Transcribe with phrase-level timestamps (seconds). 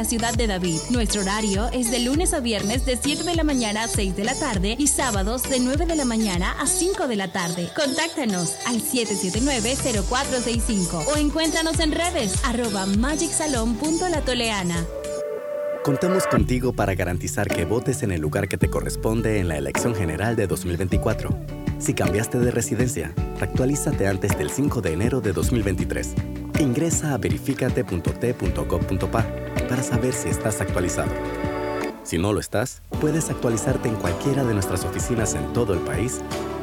[0.00, 0.78] la ciudad de David.
[0.88, 4.24] Nuestro horario es de lunes a viernes de 7 de la mañana a 6 de
[4.24, 7.68] la tarde y sábados de 9 de la mañana a 5 de la tarde.
[7.76, 14.86] Contáctanos al 779-0465 o encuéntranos en redes arroba magicsalon.latoleana.
[15.84, 19.94] Contamos contigo para garantizar que votes en el lugar que te corresponde en la elección
[19.94, 21.36] general de 2024.
[21.78, 26.14] Si cambiaste de residencia, actualízate antes del 5 de enero de 2023.
[26.58, 31.10] Ingresa a verificate.t.gov.pa para saber si estás actualizado.
[32.02, 36.20] Si no lo estás, puedes actualizarte en cualquiera de nuestras oficinas en todo el país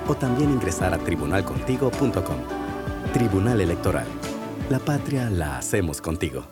[0.08, 2.38] o también ingresar a tribunalcontigo.com.
[3.13, 4.08] Tribunal Electoral.
[4.70, 6.44] La patria la hacemos contigo.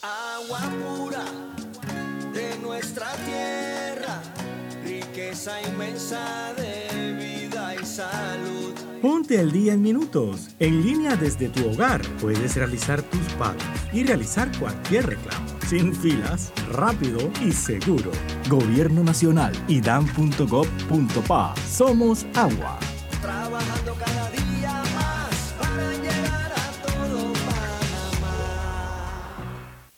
[0.00, 1.24] Agua pura
[2.32, 4.22] de nuestra tierra,
[4.82, 8.49] riqueza inmensa de vida y salud.
[9.00, 10.50] Ponte al día en minutos.
[10.58, 13.62] En línea desde tu hogar puedes realizar tus pagos
[13.94, 15.46] y realizar cualquier reclamo.
[15.66, 18.10] Sin filas, rápido y seguro.
[18.50, 21.54] Gobierno Nacional y dan.gov.pa.
[21.66, 22.78] Somos agua.
[23.22, 24.39] Trabajando cada día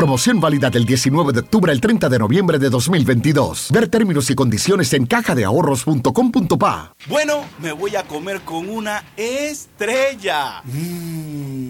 [0.00, 3.68] Promoción válida del 19 de octubre al 30 de noviembre de 2022.
[3.70, 6.94] Ver términos y condiciones en cajadeahorros.com.pa.
[7.06, 10.62] Bueno, me voy a comer con una estrella.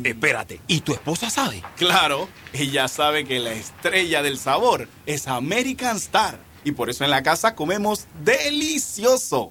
[0.04, 1.64] Espérate, ¿y tu esposa sabe?
[1.76, 6.38] Claro, ella sabe que la estrella del sabor es American Star.
[6.62, 9.50] Y por eso en la casa comemos delicioso.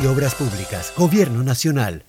[0.00, 2.02] de Obras Públicas, Gobierno Nacional.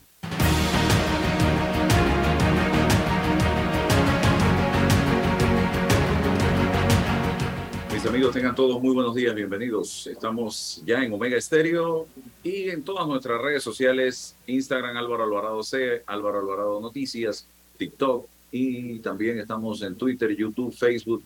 [7.94, 10.06] Mis amigos, tengan todos muy buenos días, bienvenidos.
[10.08, 12.08] Estamos ya en Omega Estéreo
[12.44, 17.48] y en todas nuestras redes sociales, Instagram Álvaro Alvarado C, Álvaro Alvarado Noticias,
[17.78, 21.24] TikTok y también estamos en Twitter, YouTube, Facebook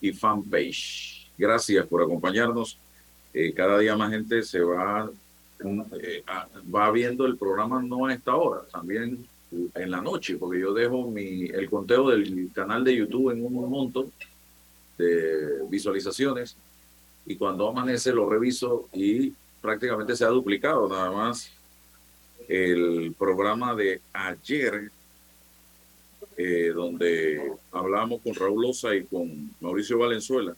[0.00, 1.30] y fanpage.
[1.38, 2.76] Gracias por acompañarnos.
[3.32, 5.08] Eh, cada día más gente se va,
[6.02, 9.26] eh, a- va viendo el programa no a esta hora, también
[9.74, 13.68] en la noche, porque yo dejo mi, el conteo del canal de YouTube en un
[13.68, 14.10] monto
[14.96, 16.56] de visualizaciones
[17.26, 20.88] y cuando amanece lo reviso y prácticamente se ha duplicado.
[20.88, 21.50] Nada más
[22.48, 24.90] el programa de ayer
[26.36, 30.54] eh, donde hablamos con Raúl Loza y con Mauricio Valenzuela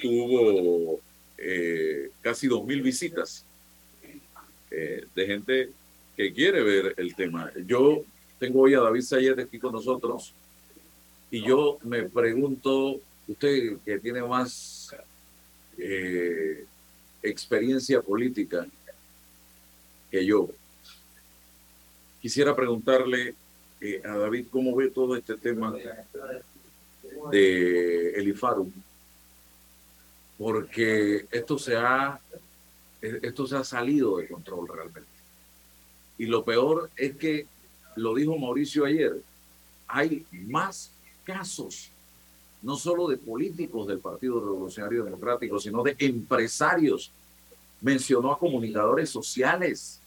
[0.00, 1.00] tuvo
[1.38, 3.44] eh, casi dos mil visitas
[4.70, 5.70] eh, de gente
[6.16, 7.52] que quiere ver el tema.
[7.66, 8.02] Yo
[8.38, 10.34] tengo hoy a David Sayer aquí con nosotros
[11.30, 14.94] y yo me pregunto, usted que tiene más
[15.78, 16.64] eh,
[17.22, 18.66] experiencia política
[20.10, 20.48] que yo,
[22.20, 23.34] quisiera preguntarle
[23.80, 25.72] eh, a David cómo ve todo este tema
[27.30, 28.72] de el IFARU,
[30.38, 32.20] porque esto se ha
[33.00, 35.08] esto se ha salido de control realmente.
[36.18, 37.46] Y lo peor es que,
[37.96, 39.22] lo dijo Mauricio ayer,
[39.86, 40.90] hay más
[41.24, 41.90] casos,
[42.62, 47.12] no solo de políticos del Partido Revolucionario Democrático, sino de empresarios.
[47.80, 50.00] Mencionó a comunicadores sociales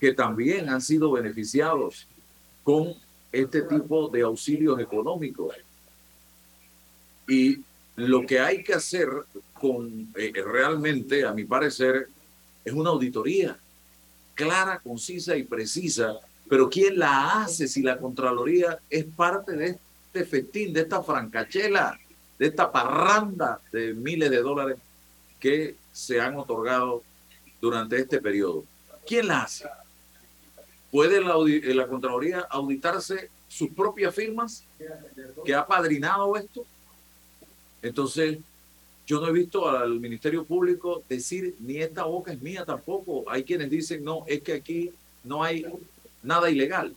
[0.00, 2.06] que también han sido beneficiados
[2.64, 2.94] con
[3.30, 5.54] este tipo de auxilios económicos.
[7.28, 7.62] Y
[7.96, 9.08] lo que hay que hacer
[9.60, 12.08] con eh, realmente, a mi parecer,
[12.64, 13.58] es una auditoría
[14.34, 16.16] clara, concisa y precisa.
[16.48, 21.98] Pero ¿quién la hace si la Contraloría es parte de este festín, de esta francachela,
[22.38, 24.76] de esta parranda de miles de dólares
[25.38, 27.02] que se han otorgado
[27.60, 28.64] durante este periodo?
[29.06, 29.66] ¿Quién la hace?
[30.90, 34.64] ¿Puede la, audi- la Contraloría auditarse sus propias firmas
[35.44, 36.64] que ha padrinado esto?
[37.82, 38.38] Entonces,
[39.06, 43.24] yo no he visto al Ministerio Público decir ni esta boca es mía tampoco.
[43.28, 44.90] Hay quienes dicen, no, es que aquí
[45.24, 45.66] no hay
[46.22, 46.94] nada ilegal.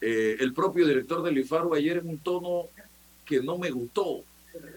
[0.00, 2.68] Eh, el propio director del IFARU ayer en un tono
[3.26, 4.22] que no me gustó.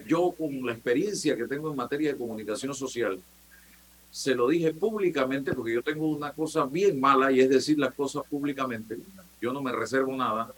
[0.08, 3.20] Yo con la experiencia que tengo en materia de comunicación social,
[4.12, 7.94] se lo dije públicamente porque yo tengo una cosa bien mala y es decir las
[7.94, 8.98] cosas públicamente.
[9.42, 10.54] Yo no me reservo nada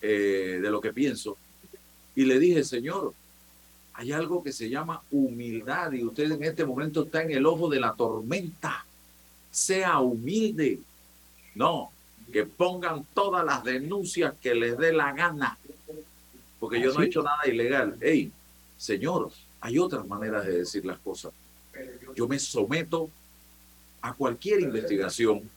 [0.00, 1.36] eh, de lo que pienso.
[2.16, 3.12] Y le dije, señor,
[3.94, 7.68] hay algo que se llama humildad y usted en este momento está en el ojo
[7.68, 8.84] de la tormenta.
[9.50, 10.80] Sea humilde.
[11.54, 11.90] No,
[12.32, 15.58] que pongan todas las denuncias que les dé la gana.
[16.58, 17.96] Porque yo no he hecho nada ilegal.
[18.00, 18.32] Hey,
[18.76, 19.30] señor,
[19.60, 21.32] hay otras maneras de decir las cosas.
[22.16, 23.10] Yo me someto
[24.00, 25.48] a cualquier investigación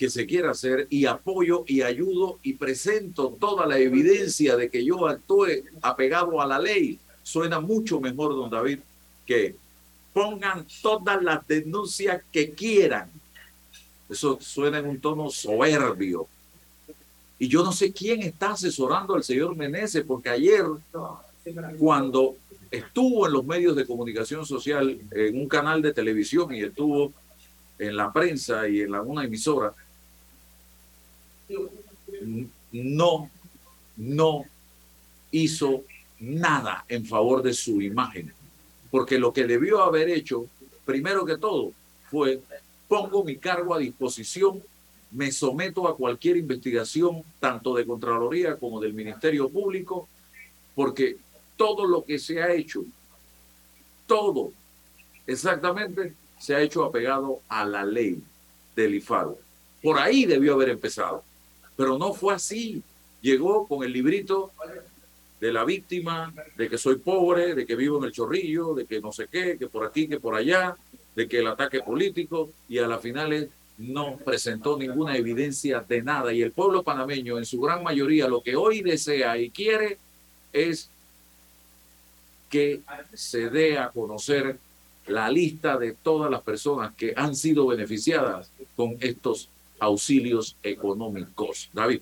[0.00, 4.82] que se quiera hacer y apoyo y ayudo y presento toda la evidencia de que
[4.82, 6.98] yo actúe apegado a la ley.
[7.22, 8.78] Suena mucho mejor, don David,
[9.26, 9.56] que
[10.14, 13.10] pongan todas las denuncias que quieran.
[14.08, 16.26] Eso suena en un tono soberbio.
[17.38, 20.64] Y yo no sé quién está asesorando al señor Meneses, porque ayer,
[21.78, 22.36] cuando
[22.70, 27.12] estuvo en los medios de comunicación social, en un canal de televisión y estuvo
[27.78, 29.74] en la prensa y en la, una emisora,
[32.72, 33.30] no,
[33.96, 34.44] no
[35.30, 35.84] hizo
[36.18, 38.32] nada en favor de su imagen.
[38.90, 40.46] Porque lo que debió haber hecho,
[40.84, 41.72] primero que todo,
[42.10, 42.40] fue
[42.88, 44.60] pongo mi cargo a disposición,
[45.12, 50.08] me someto a cualquier investigación, tanto de Contraloría como del Ministerio Público,
[50.74, 51.16] porque
[51.56, 52.82] todo lo que se ha hecho,
[54.06, 54.52] todo
[55.24, 58.20] exactamente, se ha hecho apegado a la ley
[58.74, 59.38] del IFARO.
[59.82, 61.22] Por ahí debió haber empezado,
[61.80, 62.82] pero no fue así.
[63.22, 64.52] Llegó con el librito
[65.40, 69.00] de la víctima, de que soy pobre, de que vivo en el chorrillo, de que
[69.00, 70.76] no sé qué, que por aquí, que por allá,
[71.16, 76.34] de que el ataque político, y a las finales no presentó ninguna evidencia de nada.
[76.34, 79.96] Y el pueblo panameño, en su gran mayoría, lo que hoy desea y quiere
[80.52, 80.90] es
[82.50, 82.82] que
[83.14, 84.58] se dé a conocer
[85.06, 89.48] la lista de todas las personas que han sido beneficiadas con estos
[89.80, 91.68] auxilios económicos.
[91.72, 92.00] David.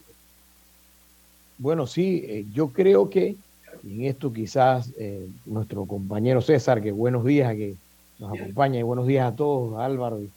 [1.56, 3.36] Bueno, sí, eh, yo creo que
[3.84, 7.74] en esto quizás eh, nuestro compañero César, que buenos días, que
[8.18, 10.30] nos acompaña, y buenos días a todos, Álvaro y,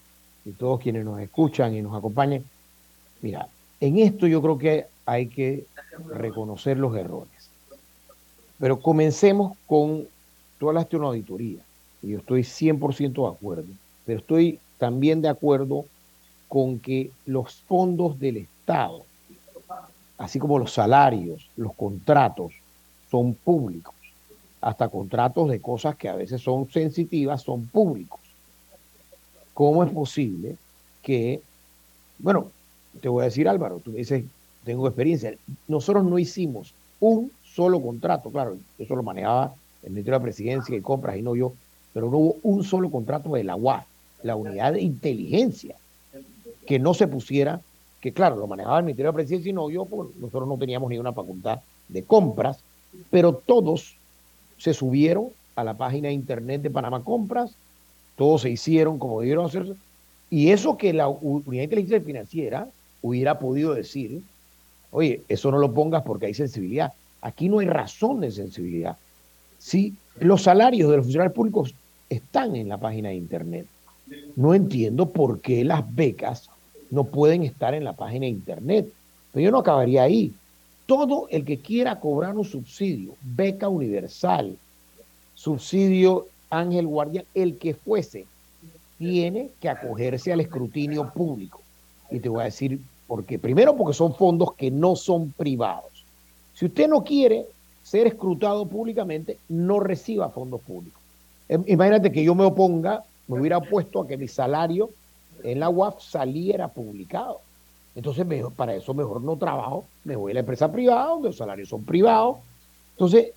[0.46, 2.44] y todos quienes nos escuchan y nos acompañan.
[3.22, 3.48] Mira,
[3.80, 5.66] en esto yo creo que hay que
[6.10, 7.50] reconocer los errores.
[8.60, 10.08] Pero comencemos con,
[10.60, 11.62] tú hablaste de una auditoría,
[12.04, 13.66] y yo estoy 100% de acuerdo,
[14.06, 15.86] pero estoy también de acuerdo
[16.52, 19.06] con que los fondos del Estado
[20.22, 22.52] así como los salarios, los contratos
[23.10, 23.96] son públicos,
[24.62, 28.20] hasta contratos de cosas que a veces son sensitivas son públicos.
[29.56, 30.58] ¿Cómo es posible
[31.02, 31.42] que,
[32.20, 32.52] bueno,
[33.02, 34.24] te voy a decir Álvaro, tú dices,
[34.64, 35.34] tengo experiencia,
[35.68, 40.82] nosotros no hicimos un solo contrato, claro, eso lo manejaba el Ministerio de Presidencia y
[40.82, 41.52] Compras y no yo,
[41.94, 43.86] pero no hubo un solo contrato de la UAF,
[44.22, 45.76] la unidad de inteligencia,
[46.72, 47.60] que no se pusiera,
[48.00, 50.90] que claro, lo manejaba el Ministerio de Presidencia y no yo, porque nosotros no teníamos
[50.90, 51.60] ni una facultad
[51.90, 52.60] de compras,
[53.10, 53.98] pero todos
[54.58, 57.52] se subieron a la página de internet de Panamá Compras,
[58.16, 59.74] todos se hicieron como debieron hacerse,
[60.30, 62.70] y eso que la unidad de inteligencia financiera
[63.02, 64.22] hubiera podido decir,
[64.92, 66.94] oye, eso no lo pongas porque hay sensibilidad.
[67.22, 68.96] Aquí no hay razón de sensibilidad.
[69.60, 71.76] Si los salarios de los funcionarios públicos
[72.10, 73.66] están en la página de internet,
[74.38, 76.50] no entiendo por qué las becas
[76.92, 78.94] no pueden estar en la página de internet.
[79.32, 80.32] Pero yo no acabaría ahí.
[80.86, 84.58] Todo el que quiera cobrar un subsidio, beca universal,
[85.34, 88.26] subsidio Ángel Guardia, el que fuese,
[89.00, 91.62] tiene que acogerse al escrutinio público.
[92.12, 93.40] Y te voy a decir por qué.
[93.40, 96.06] Primero porque son fondos que no son privados.
[96.54, 97.46] Si usted no quiere
[97.82, 101.02] ser escrutado públicamente, no reciba fondos públicos.
[101.48, 104.90] Em, imagínate que yo me oponga, me hubiera opuesto a que mi salario
[105.44, 107.42] en la UAF saliera publicado.
[107.96, 111.38] Entonces, mejor, para eso mejor no trabajo, me voy a la empresa privada, donde los
[111.38, 112.38] salarios son privados.
[112.94, 113.32] Entonces,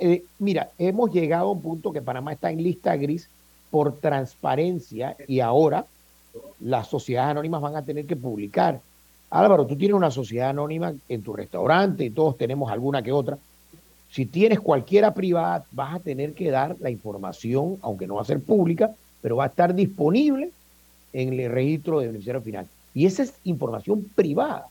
[0.00, 3.28] eh, mira, hemos llegado a un punto que Panamá está en lista gris
[3.70, 5.84] por transparencia y ahora
[6.60, 8.80] las sociedades anónimas van a tener que publicar.
[9.30, 13.38] Álvaro, tú tienes una sociedad anónima en tu restaurante y todos tenemos alguna que otra.
[14.10, 18.26] Si tienes cualquiera privada, vas a tener que dar la información, aunque no va a
[18.26, 20.50] ser pública, pero va a estar disponible
[21.14, 22.66] en el registro de beneficiario final.
[22.92, 24.66] Y esa es información privada.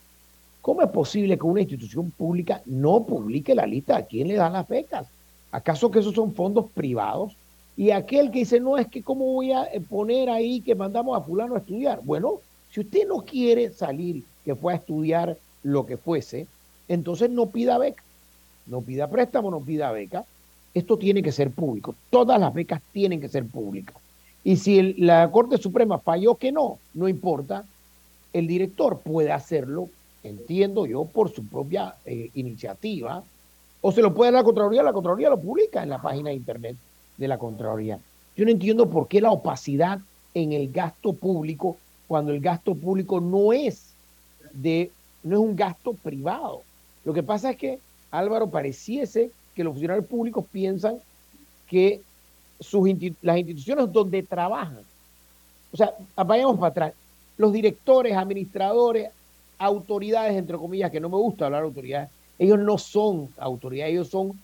[0.62, 4.50] ¿Cómo es posible que una institución pública no publique la lista a quién le da
[4.50, 5.08] las becas?
[5.52, 7.36] ¿Acaso que esos son fondos privados?
[7.76, 11.18] Y aquel que dice, no, es que cómo voy a eh, poner ahí que mandamos
[11.18, 12.02] a fulano a estudiar.
[12.04, 12.36] Bueno,
[12.72, 16.48] si usted no quiere salir, que fue a estudiar lo que fuese,
[16.88, 18.04] entonces no pida beca,
[18.68, 20.26] no pida préstamo, no pida beca.
[20.74, 21.96] Esto tiene que ser público.
[22.10, 23.96] Todas las becas tienen que ser públicas.
[24.44, 27.66] Y si la Corte Suprema falló que no, no importa,
[28.34, 29.90] el director puede hacerlo,
[30.24, 33.24] entiendo yo, por su propia eh, iniciativa,
[33.82, 36.30] o se lo puede dar a la Contraloría, la Contraloría lo publica en la página
[36.30, 36.76] de internet
[37.18, 38.00] de la Contraloría.
[38.36, 40.00] Yo no entiendo por qué la opacidad
[40.34, 43.94] en el gasto público, cuando el gasto público no es
[44.54, 44.92] de,
[45.24, 46.62] no es un gasto privado.
[47.06, 47.80] Lo que pasa es que,
[48.12, 50.98] Álvaro, pareciese que los funcionarios públicos piensan
[51.68, 52.02] que
[52.64, 52.90] sus
[53.22, 54.80] las instituciones donde trabajan,
[55.72, 56.94] o sea, vayamos para atrás,
[57.38, 59.10] los directores, administradores,
[59.58, 64.10] autoridades, entre comillas, que no me gusta hablar de autoridades, ellos no son autoridades, ellos
[64.10, 64.40] son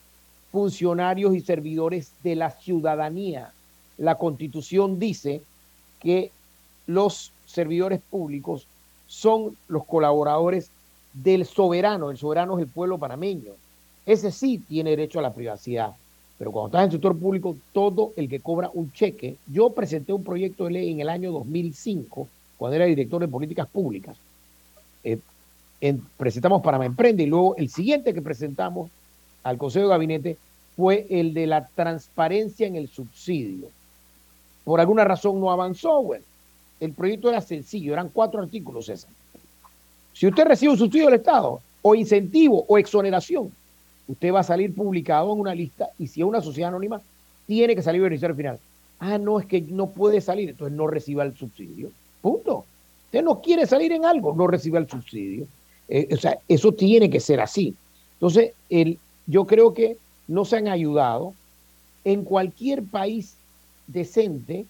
[0.52, 3.52] funcionarios y servidores de la ciudadanía.
[3.98, 5.42] La constitución dice
[6.00, 6.32] que
[6.88, 8.66] los servidores públicos
[9.08, 10.72] son los colaboradores
[11.14, 13.54] del soberano, el soberano es el pueblo panameño.
[14.06, 15.96] Ese sí tiene derecho a la privacidad.
[16.40, 20.14] Pero cuando estás en el sector público, todo el que cobra un cheque, yo presenté
[20.14, 22.28] un proyecto de ley en el año 2005,
[22.58, 24.16] cuando era director de políticas públicas.
[25.04, 25.20] Eh,
[25.82, 28.90] en- presentamos Panamá Emprende y luego el siguiente que presentamos
[29.44, 30.38] al Consejo de Gabinete
[30.78, 33.68] fue el de la transparencia en el subsidio.
[34.64, 36.24] Por alguna razón no avanzó, bueno.
[36.80, 38.90] El proyecto era sencillo, eran cuatro artículos.
[40.14, 43.52] Si usted recibe un subsidio del Estado, o incentivo, o exoneración,
[44.10, 47.00] usted va a salir publicado en una lista y si es una sociedad anónima,
[47.46, 48.60] tiene que salir beneficiario final.
[49.00, 51.92] Ah, no, es que no puede salir, entonces no reciba el subsidio.
[52.22, 52.66] Punto.
[53.06, 55.48] Usted no quiere salir en algo, no reciba el subsidio.
[55.88, 57.76] Eh, o sea, eso tiene que ser así.
[58.14, 59.98] Entonces, el, yo creo que
[60.28, 61.34] no se han ayudado.
[62.04, 63.36] En cualquier país
[63.88, 64.66] decente,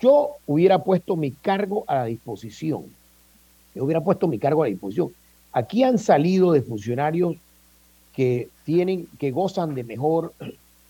[0.00, 2.84] yo hubiera puesto mi cargo a la disposición.
[3.74, 5.12] Yo hubiera puesto mi cargo a la disposición.
[5.52, 7.36] Aquí han salido de funcionarios
[8.14, 10.32] que tienen, que gozan de mejor,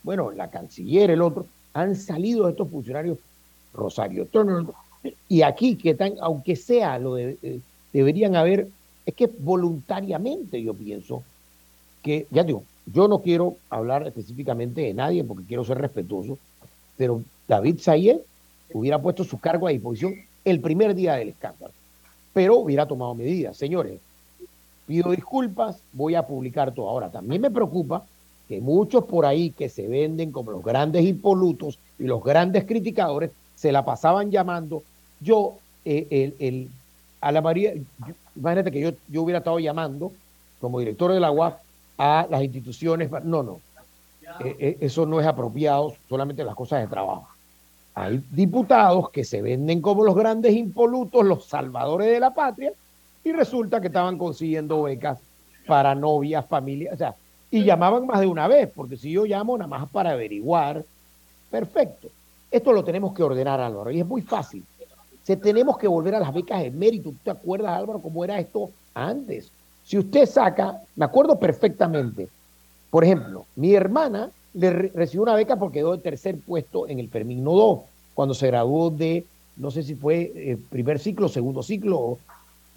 [0.02, 3.18] bueno, la canciller, el otro, han salido estos funcionarios
[3.72, 4.66] Rosario Turner,
[5.28, 7.60] y aquí que están, aunque sea lo eh,
[7.92, 8.68] deberían haber,
[9.06, 11.22] es que voluntariamente yo pienso
[12.02, 16.38] que, ya digo, yo no quiero hablar específicamente de nadie porque quiero ser respetuoso,
[16.96, 18.18] pero David Sayed
[18.72, 20.14] hubiera puesto su cargo a disposición
[20.44, 21.72] el primer día del escándalo,
[22.32, 23.56] pero hubiera tomado medidas.
[23.56, 24.00] Señores,
[24.86, 26.88] pido disculpas, voy a publicar todo.
[26.88, 28.04] Ahora, también me preocupa
[28.48, 33.30] que muchos por ahí que se venden como los grandes impolutos y los grandes criticadores
[33.54, 34.82] se la pasaban llamando.
[35.20, 36.70] Yo, eh, el, el-
[37.20, 37.72] a la María,
[38.34, 40.10] imagínate que yo, yo hubiera estado llamando
[40.60, 41.58] como director de la UAP
[41.98, 43.10] a las instituciones.
[43.24, 43.60] No, no.
[44.44, 47.28] Eh, eh, eso no es apropiado solamente en las cosas de trabajo.
[47.94, 52.72] Hay diputados que se venden como los grandes impolutos, los salvadores de la patria,
[53.24, 55.18] y resulta que estaban consiguiendo becas
[55.66, 57.14] para novias, familias, o sea,
[57.50, 60.84] y llamaban más de una vez, porque si yo llamo nada más para averiguar,
[61.50, 62.08] perfecto.
[62.50, 64.64] Esto lo tenemos que ordenar, Álvaro, y es muy fácil.
[65.22, 67.10] Se tenemos que volver a las becas de mérito.
[67.10, 69.50] ¿Tú te acuerdas, Álvaro, cómo era esto antes?
[69.84, 72.28] Si usted saca, me acuerdo perfectamente,
[72.90, 77.08] por ejemplo, mi hermana le recibió una beca porque quedó de tercer puesto en el
[77.08, 77.80] Fermino 2,
[78.14, 79.24] cuando se graduó de,
[79.56, 82.18] no sé si fue eh, primer ciclo, segundo ciclo,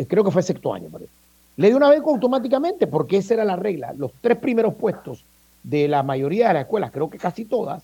[0.07, 1.11] creo que fue sexto año, parece.
[1.57, 3.93] Le dio una beca automáticamente porque esa era la regla.
[3.97, 5.23] Los tres primeros puestos
[5.63, 7.83] de la mayoría de las escuelas, creo que casi todas,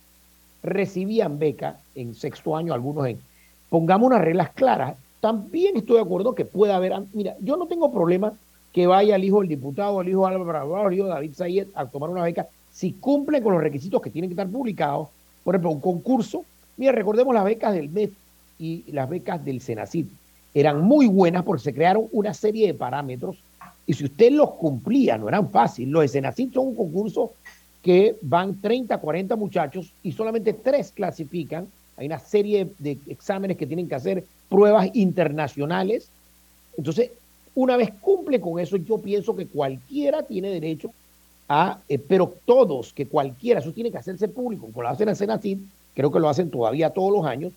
[0.62, 3.20] recibían beca en sexto año, algunos en.
[3.70, 4.96] Pongamos unas reglas claras.
[5.22, 6.94] También estoy de acuerdo que pueda haber.
[7.14, 8.34] Mira, yo no tengo problema
[8.74, 11.68] que vaya el hijo del diputado, el hijo de Álvaro, el hijo de David Sayed
[11.74, 15.10] a tomar una beca si cumple con los requisitos que tienen que estar publicados.
[15.44, 16.46] Por ejemplo, un concurso.
[16.78, 18.12] Mira, recordemos las becas del MED
[18.60, 20.06] y las becas del Senacid.
[20.54, 23.38] Eran muy buenas porque se crearon una serie de parámetros
[23.86, 25.92] y si usted los cumplía, no eran fáciles.
[25.92, 26.22] Los de
[26.54, 27.34] son un concurso
[27.82, 31.68] que van 30, 40 muchachos y solamente tres clasifican.
[31.98, 36.10] Hay una serie de exámenes que tienen que hacer, pruebas internacionales.
[36.78, 37.12] Entonces,
[37.56, 40.92] una vez cumple con eso, yo pienso que cualquiera tiene derecho
[41.50, 45.16] a, eh, pero todos, que cualquiera, eso tiene que hacerse público, como lo hacen en
[45.16, 45.58] Senacid,
[45.94, 47.52] creo que lo hacen todavía todos los años,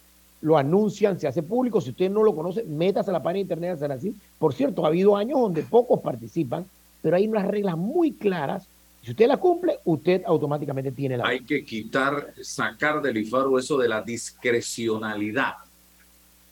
[0.45, 1.81] lo anuncian, se hace público.
[1.81, 4.15] Si usted no lo conoce, métase a la página de internet de Senacid.
[4.39, 6.67] Por cierto, ha habido años donde pocos participan,
[7.01, 8.69] pero hay unas reglas muy claras
[9.03, 11.27] si usted la cumple, usted automáticamente tiene la.
[11.27, 15.57] Hay que quitar, sacar del IFARO eso de la discrecionalidad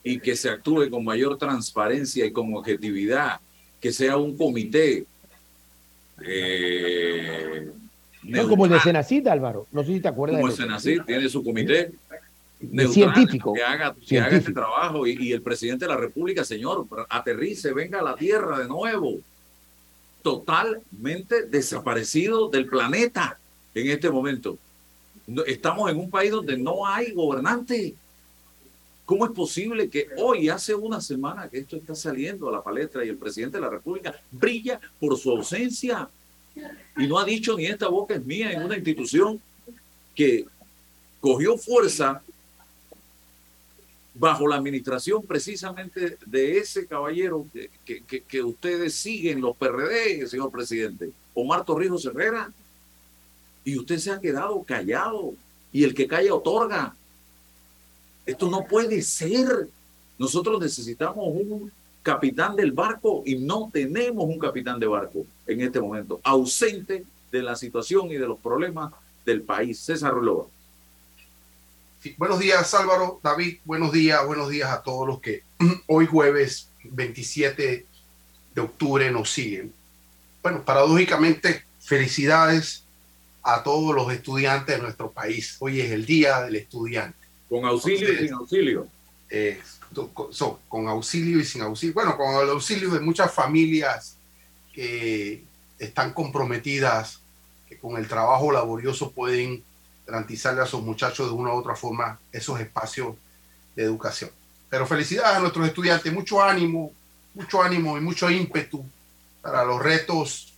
[0.05, 3.41] y que se actúe con mayor transparencia y con objetividad,
[3.81, 5.07] que sea un comité.
[6.27, 7.71] Eh,
[8.25, 9.67] no, como el de Senacid, Álvaro.
[9.73, 10.39] No sé si te acuerdas.
[10.39, 11.93] Como el Senacid tiene su comité
[12.71, 16.45] neutral, científico que haga, que haga este trabajo y, y el presidente de la República,
[16.45, 19.19] señor, aterrice, venga a la tierra de nuevo
[20.23, 23.39] totalmente desaparecido del planeta
[23.75, 24.57] en este momento.
[25.47, 27.95] Estamos en un país donde no hay gobernante.
[29.05, 33.05] ¿Cómo es posible que hoy, hace una semana que esto está saliendo a la palestra
[33.05, 36.09] y el presidente de la República brilla por su ausencia
[36.97, 39.41] y no ha dicho ni esta boca es mía en una institución
[40.15, 40.45] que
[41.21, 42.23] cogió fuerza
[44.15, 47.47] bajo la administración precisamente de ese caballero
[47.85, 52.53] que, que, ustedes siguen, los PRD, señor presidente, Omar Torrijos Herrera,
[53.65, 55.35] y usted se ha quedado callado,
[55.73, 56.95] y el que calla otorga.
[58.27, 59.69] Esto no puede ser.
[60.19, 61.73] Nosotros necesitamos un
[62.03, 67.43] capitán del barco y no tenemos un capitán de barco en este momento, ausente de
[67.43, 68.93] la situación y de los problemas
[69.25, 69.79] del país.
[69.79, 70.47] César Ruloba
[72.17, 75.43] buenos días Álvaro, David, buenos días, buenos días a todos los que
[75.87, 77.87] hoy jueves 27
[78.55, 79.73] de octubre nos siguen.
[80.43, 82.85] Bueno, paradójicamente, felicidades
[83.43, 85.57] a todos los estudiantes de nuestro país.
[85.61, 87.19] Hoy es el Día del Estudiante.
[87.49, 88.89] ¿Con auxilio y sin auxilio?
[89.31, 89.61] Eh,
[90.69, 91.95] con auxilio y sin auxilio.
[91.95, 94.17] Bueno, con el auxilio de muchas familias
[94.73, 95.45] que
[95.79, 97.21] están comprometidas,
[97.69, 99.63] que con el trabajo laborioso pueden
[100.07, 103.17] garantizarle a sus muchachos de una u otra forma esos espacios
[103.77, 104.31] de educación.
[104.69, 106.93] Pero felicidades a nuestros estudiantes, mucho ánimo,
[107.35, 108.85] mucho ánimo y mucho ímpetu
[109.41, 110.53] para los retos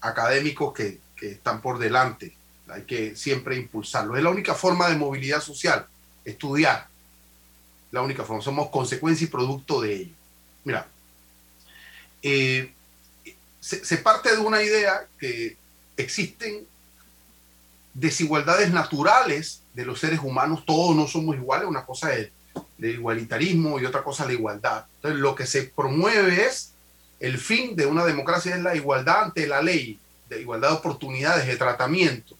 [0.00, 2.34] académicos que, que están por delante.
[2.68, 4.16] Hay que siempre impulsarlos.
[4.16, 5.86] Es la única forma de movilidad social,
[6.24, 6.88] estudiar.
[7.90, 8.42] La única forma.
[8.42, 10.14] Somos consecuencia y producto de ello.
[10.64, 10.86] Mira,
[12.22, 12.72] eh,
[13.60, 15.56] se, se parte de una idea que
[15.96, 16.66] existen
[17.94, 22.30] desigualdades naturales de los seres humanos, todos no somos iguales, una cosa es
[22.78, 24.86] el igualitarismo y otra cosa la igualdad.
[24.96, 26.72] Entonces, lo que se promueve es
[27.18, 29.98] el fin de una democracia es la igualdad ante la ley,
[30.28, 32.36] de igualdad de oportunidades, de tratamiento.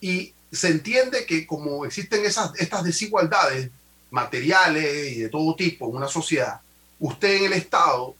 [0.00, 3.70] Y se entiende que como existen esas, estas desigualdades
[4.10, 6.60] materiales y de todo tipo en una sociedad,
[6.98, 8.16] usted en el Estado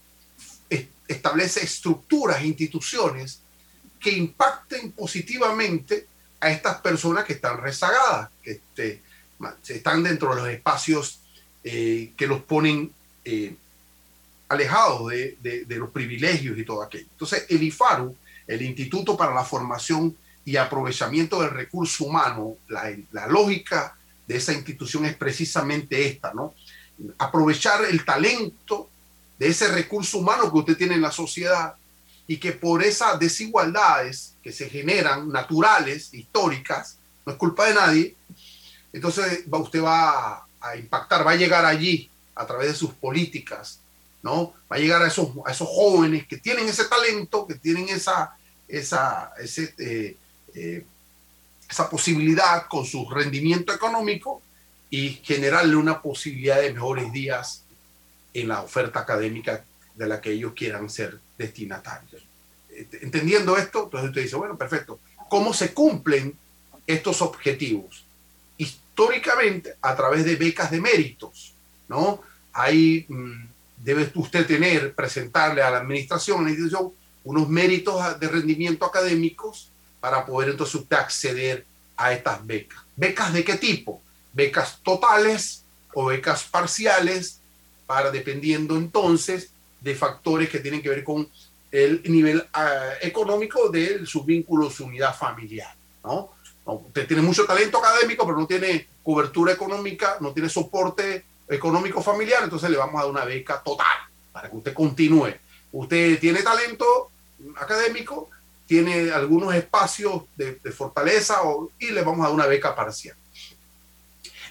[1.11, 3.41] establece estructuras, instituciones
[3.99, 6.07] que impacten positivamente
[6.41, 9.01] a estas personas que están rezagadas, que este,
[9.69, 11.19] están dentro de los espacios
[11.63, 12.91] eh, que los ponen
[13.23, 13.55] eh,
[14.49, 17.07] alejados de, los privilegios y todo aquello.
[17.11, 18.15] Entonces, el IFARU,
[18.47, 23.95] el Instituto para la Formación y Aprovechamiento del Recurso Humano, la, la lógica
[24.27, 26.55] de esa institución es precisamente esta, ¿no?
[27.19, 28.89] Aprovechar el talento
[29.37, 31.75] de ese recurso humano que usted tiene en la sociedad
[32.27, 38.15] y que por esas desigualdades que se generan, naturales, históricas, no es culpa de nadie,
[38.93, 43.79] entonces va, usted va a, impactar, va a llegar allí a través de sus políticas,
[44.23, 44.53] ¿no?
[44.71, 48.35] Va a llegar a esos, a esos jóvenes que tienen ese talento, que tienen esa,
[48.67, 50.17] esa, ese, eh,
[50.53, 50.85] eh,
[51.69, 54.41] esa posibilidad con su rendimiento económico
[54.89, 57.63] y generarle una posibilidad de mejores días
[58.33, 59.63] en la oferta académica
[59.95, 62.30] de la que ellos quieran ser destinatarios.
[63.01, 66.35] Entendiendo esto, entonces usted dice, bueno, perfecto, ¿cómo se cumplen
[66.87, 68.05] estos objetivos?
[68.57, 71.53] Históricamente, a través de becas de méritos,
[71.87, 72.21] ¿no?
[72.53, 73.45] Ahí mm,
[73.77, 76.91] debe usted tener, presentarle a la administración, a la institución,
[77.23, 82.79] unos méritos de rendimiento académicos para poder entonces usted acceder a estas becas.
[82.95, 84.01] ¿Becas de qué tipo?
[84.33, 87.41] Becas totales o becas parciales,
[87.91, 91.27] para dependiendo entonces de factores que tienen que ver con
[91.71, 95.73] el nivel ah, económico de su vínculo, su unidad familiar.
[96.03, 96.31] ¿no?
[96.65, 102.43] Usted tiene mucho talento académico, pero no tiene cobertura económica, no tiene soporte económico familiar,
[102.43, 103.97] entonces le vamos a dar una beca total
[104.31, 105.33] para que usted continúe.
[105.71, 107.11] Usted tiene talento
[107.57, 108.29] académico,
[108.65, 111.39] tiene algunos espacios de, fortaleza
[111.79, 113.15] y le vamos a dar una beca parcial.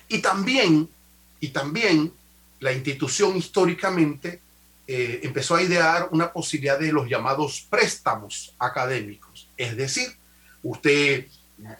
[0.08, 0.88] Y también,
[1.38, 2.12] y también
[2.58, 4.40] la institución históricamente
[4.92, 9.48] eh, empezó a idear una posibilidad de los llamados préstamos académicos.
[9.56, 10.08] Es decir,
[10.64, 11.26] usted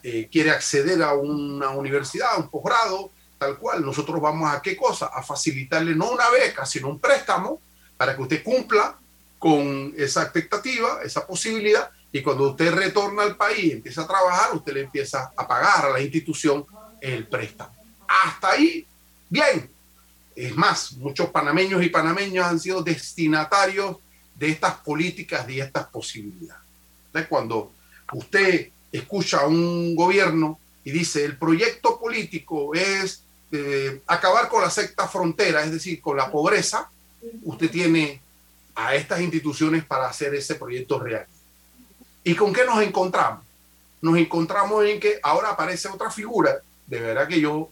[0.04, 4.76] eh, quiere acceder a una universidad, a un posgrado, tal cual, nosotros vamos a qué
[4.76, 5.06] cosa?
[5.06, 7.60] A facilitarle no una beca, sino un préstamo
[7.96, 8.96] para que usted cumpla
[9.40, 14.54] con esa expectativa, esa posibilidad, y cuando usted retorna al país y empieza a trabajar,
[14.54, 16.64] usted le empieza a pagar a la institución
[17.00, 17.74] el préstamo.
[18.06, 18.86] Hasta ahí,
[19.28, 19.68] bien.
[20.36, 23.96] Es más, muchos panameños y panameños han sido destinatarios
[24.34, 26.62] de estas políticas, de estas posibilidades.
[27.28, 27.72] Cuando
[28.12, 34.70] usted escucha a un gobierno y dice el proyecto político es eh, acabar con la
[34.70, 36.90] secta frontera, es decir, con la pobreza,
[37.42, 38.20] usted tiene
[38.74, 41.26] a estas instituciones para hacer ese proyecto real.
[42.24, 43.44] ¿Y con qué nos encontramos?
[44.00, 47.70] Nos encontramos en que ahora aparece otra figura, de verdad que yo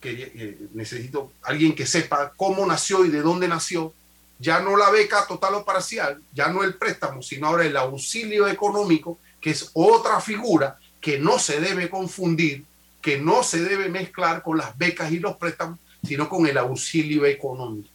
[0.00, 3.92] que, necesito alguien que sepa cómo nació y de dónde nació,
[4.38, 8.46] ya no la beca total o parcial, ya no el préstamo, sino ahora el auxilio
[8.48, 12.64] económico, que es otra figura que no se debe confundir,
[13.00, 17.24] que no se debe mezclar con las becas y los préstamos, sino con el auxilio
[17.24, 17.88] económico.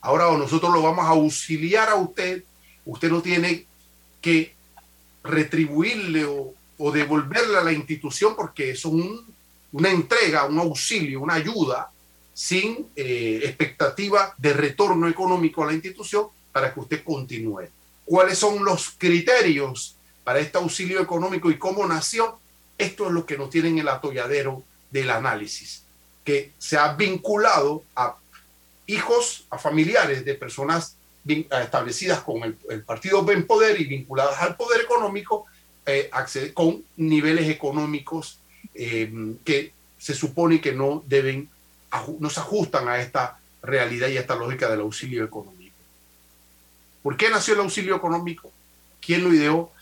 [0.00, 2.44] Ahora nosotros lo vamos a auxiliar a usted,
[2.84, 3.66] usted no tiene
[4.20, 4.54] que
[5.22, 6.54] retribuirle o,
[6.92, 9.26] devolverle a la institución porque es un,
[9.72, 11.90] una entrega, un auxilio, una ayuda
[12.32, 17.68] sin eh, expectativa de retorno económico a la institución para que usted continúe.
[18.04, 22.38] ¿Cuáles son los criterios para este auxilio económico y cómo nació?
[22.78, 25.82] Esto es lo que nos tiene en el atolladero del análisis,
[26.24, 28.16] que se ha vinculado a
[28.86, 34.80] hijos, a familiares de personas establecidas con el, partido Ben Poder y vinculadas al poder
[34.80, 35.46] económico,
[35.84, 36.10] eh,
[36.54, 38.38] con niveles económicos
[38.80, 41.50] eh, que se supone que no deben,
[42.20, 45.74] no se ajustan a esta realidad y a esta lógica del auxilio económico.
[47.02, 48.52] ¿Por qué nació el auxilio económico?
[49.00, 49.72] ¿Quién lo ideó?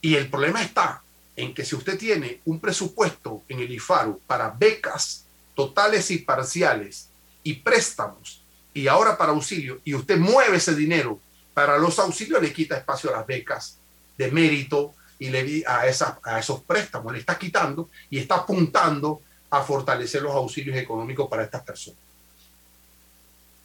[0.00, 1.02] Y el problema está
[1.36, 7.08] en que si usted tiene un presupuesto en el IFARU para becas totales y parciales
[7.42, 8.42] y préstamos
[8.72, 11.20] y ahora para auxilio, y usted mueve ese dinero
[11.52, 13.76] para los auxilios, le quita espacio a las becas
[14.16, 19.22] de mérito y le a, esa, a esos préstamos, le está quitando y está apuntando
[19.50, 22.00] a fortalecer los auxilios económicos para estas personas.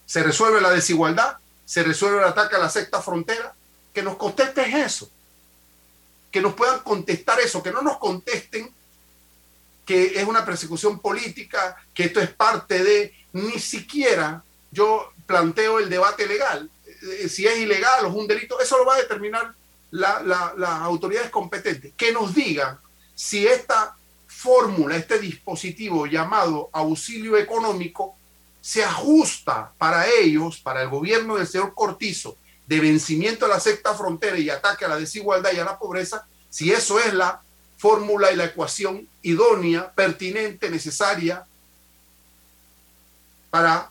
[0.06, 1.38] ¿Se resuelve la desigualdad?
[1.66, 3.56] ¿Se resuelve el ataque a la sexta frontera?
[3.92, 5.10] Que nos contesten eso.
[6.30, 8.72] Que nos puedan contestar eso, que no nos contesten
[9.84, 15.90] que es una persecución política, que esto es parte de, ni siquiera yo planteo el
[15.90, 16.70] debate legal.
[16.86, 19.56] Eh, si es ilegal o es un delito, eso lo va a determinar
[19.92, 21.94] las la, autoridades competentes.
[21.96, 22.80] Que nos digan
[23.16, 23.96] si esta
[24.28, 28.16] fórmula, este dispositivo llamado auxilio económico,
[28.62, 33.94] se ajusta para ellos, para el gobierno del señor Cortizo, de vencimiento a la sexta
[33.94, 37.42] frontera y ataque a la desigualdad y a la pobreza, si eso es la
[37.78, 41.46] fórmula y la ecuación idónea, pertinente, necesaria
[43.50, 43.90] para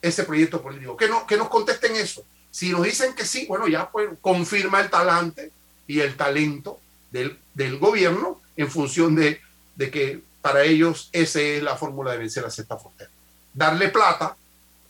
[0.00, 0.96] ese proyecto político.
[0.96, 2.24] Que, no, que nos contesten eso.
[2.52, 5.50] Si nos dicen que sí, bueno, ya pues confirma el talante
[5.86, 6.78] y el talento
[7.10, 9.40] del, del gobierno en función de,
[9.74, 13.10] de, que para ellos esa es la fórmula de vencer a esta frontera.
[13.54, 14.36] Darle plata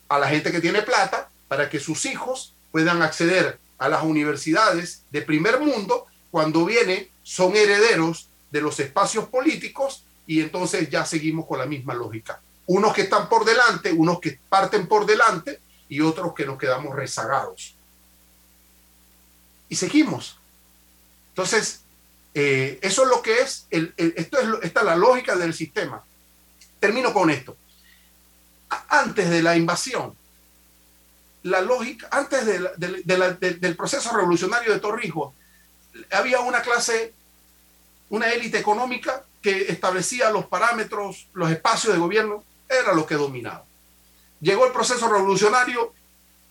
[0.09, 5.03] a la gente que tiene plata para que sus hijos puedan acceder a las universidades
[5.13, 11.47] de primer mundo, cuando viene son herederos de los espacios políticos y entonces ya seguimos
[11.47, 12.41] con la misma lógica.
[12.67, 15.61] Unos que están por delante, unos que parten por delante
[15.93, 17.75] y otros que nos quedamos rezagados.
[19.69, 20.39] Y seguimos.
[21.29, 21.83] Entonces,
[22.33, 26.03] eh, eso es lo que es, el, esto es, esta es la lógica del sistema.
[26.81, 27.59] Termino con esto.
[28.89, 30.17] Antes de la invasión,
[31.43, 35.35] la lógica, antes del proceso revolucionario de Torrijos,
[36.11, 37.13] había una clase,
[38.09, 43.67] una élite económica que establecía los parámetros, los espacios de gobierno, era lo que dominaba.
[44.43, 45.95] Llegó el proceso revolucionario,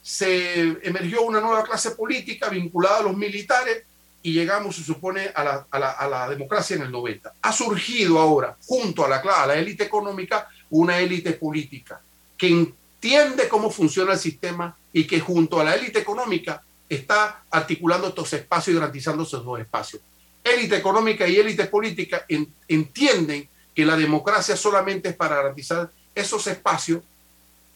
[0.01, 3.83] se emergió una nueva clase política vinculada a los militares
[4.23, 7.33] y llegamos, se supone, a la, democracia en el 90.
[7.41, 11.99] Ha surgido ahora, junto a la, a la élite económica, una élite política
[12.37, 18.07] que entiende cómo funciona el sistema y que junto a la élite económica está articulando
[18.07, 20.01] estos espacios y garantizando esos dos espacios.
[20.41, 22.25] Élite económica y élite política
[22.67, 27.01] entienden que la democracia solamente es para garantizar esos espacios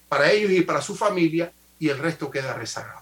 [0.09, 3.01] para ellos y para su familia y el resto queda rezagado.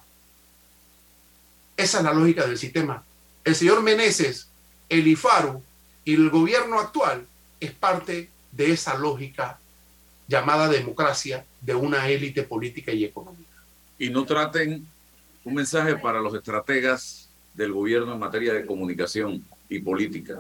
[1.76, 3.04] Esa es la lógica del sistema.
[3.44, 4.48] El señor Meneses,
[4.90, 5.62] el IFARU
[6.06, 7.26] y el gobierno actual
[7.60, 9.60] es parte de esa lógica
[10.28, 13.50] llamada democracia de una élite política y económica.
[13.98, 14.86] Y no traten
[15.44, 20.40] un mensaje para los estrategas del gobierno en materia de comunicación y política.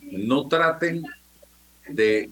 [0.00, 1.04] No traten
[1.88, 2.30] de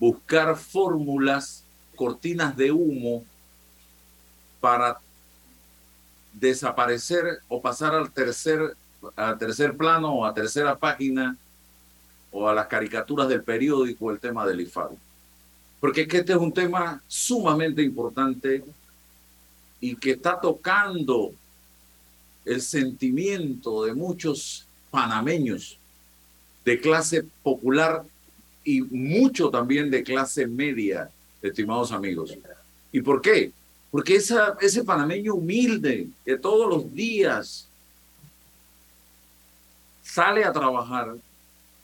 [0.00, 1.62] buscar fórmulas,
[1.94, 3.22] cortinas de humo
[4.60, 4.98] para
[6.32, 8.74] desaparecer o pasar al tercer,
[9.14, 11.36] al tercer plano o a tercera página
[12.32, 14.96] o a las caricaturas del periódico el tema del IFARU.
[15.80, 18.64] Porque es que este es un tema sumamente importante
[19.80, 21.32] y que está tocando
[22.44, 25.78] el sentimiento de muchos panameños
[26.64, 28.04] de clase popular
[28.64, 31.10] y mucho también de clase media,
[31.42, 32.36] estimados amigos.
[32.92, 33.52] ¿Y por qué?
[33.90, 37.68] Porque esa, ese panameño humilde que todos los días
[40.02, 41.16] sale a trabajar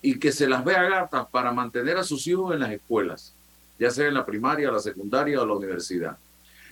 [0.02, 3.32] y que se las ve a gatas para mantener a sus hijos en las escuelas,
[3.78, 6.16] ya sea en la primaria, la secundaria o la universidad.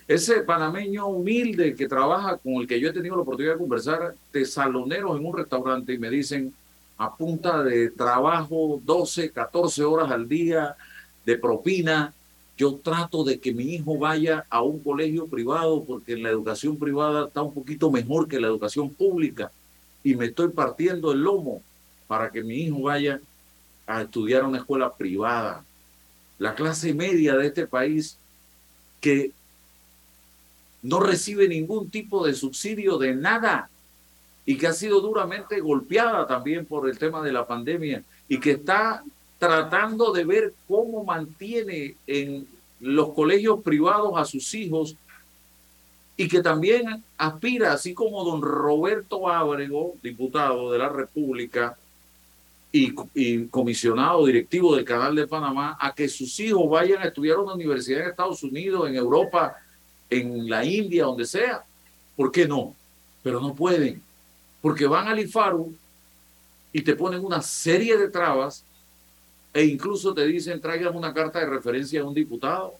[0.07, 4.15] Ese panameño humilde que trabaja con el que yo he tenido la oportunidad de conversar
[4.31, 6.53] de saloneros en un restaurante y me dicen
[6.97, 10.75] a punta de trabajo 12, 14 horas al día
[11.25, 12.13] de propina,
[12.57, 17.27] yo trato de que mi hijo vaya a un colegio privado porque la educación privada
[17.27, 19.51] está un poquito mejor que la educación pública.
[20.03, 21.61] Y me estoy partiendo el lomo
[22.07, 23.19] para que mi hijo vaya
[23.87, 25.65] a estudiar a una escuela privada.
[26.39, 28.17] La clase media de este país
[29.01, 29.31] que
[30.81, 33.69] no recibe ningún tipo de subsidio de nada
[34.45, 38.51] y que ha sido duramente golpeada también por el tema de la pandemia y que
[38.51, 39.03] está
[39.39, 42.47] tratando de ver cómo mantiene en
[42.79, 44.95] los colegios privados a sus hijos
[46.17, 51.77] y que también aspira, así como don Roberto Ábrego, diputado de la República
[52.71, 57.37] y, y, comisionado directivo del Canal de Panamá, a que sus hijos vayan a estudiar
[57.37, 59.57] a una universidad en Estados Unidos, en Europa,
[60.09, 61.63] en la India, donde sea.
[62.15, 62.73] ¿Por qué no?
[63.21, 64.01] Pero no pueden,
[64.65, 65.75] porque van al IFARU
[66.73, 68.63] y te ponen una serie de trabas
[69.53, 72.73] e incluso te dicen traigan una carta de referencia de un diputado.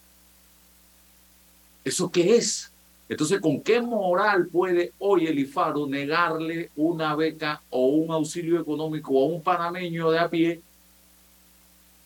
[1.83, 2.71] ¿Eso qué es?
[3.07, 9.21] Entonces, ¿con qué moral puede hoy el IFARU negarle una beca o un auxilio económico
[9.21, 10.61] a un panameño de a pie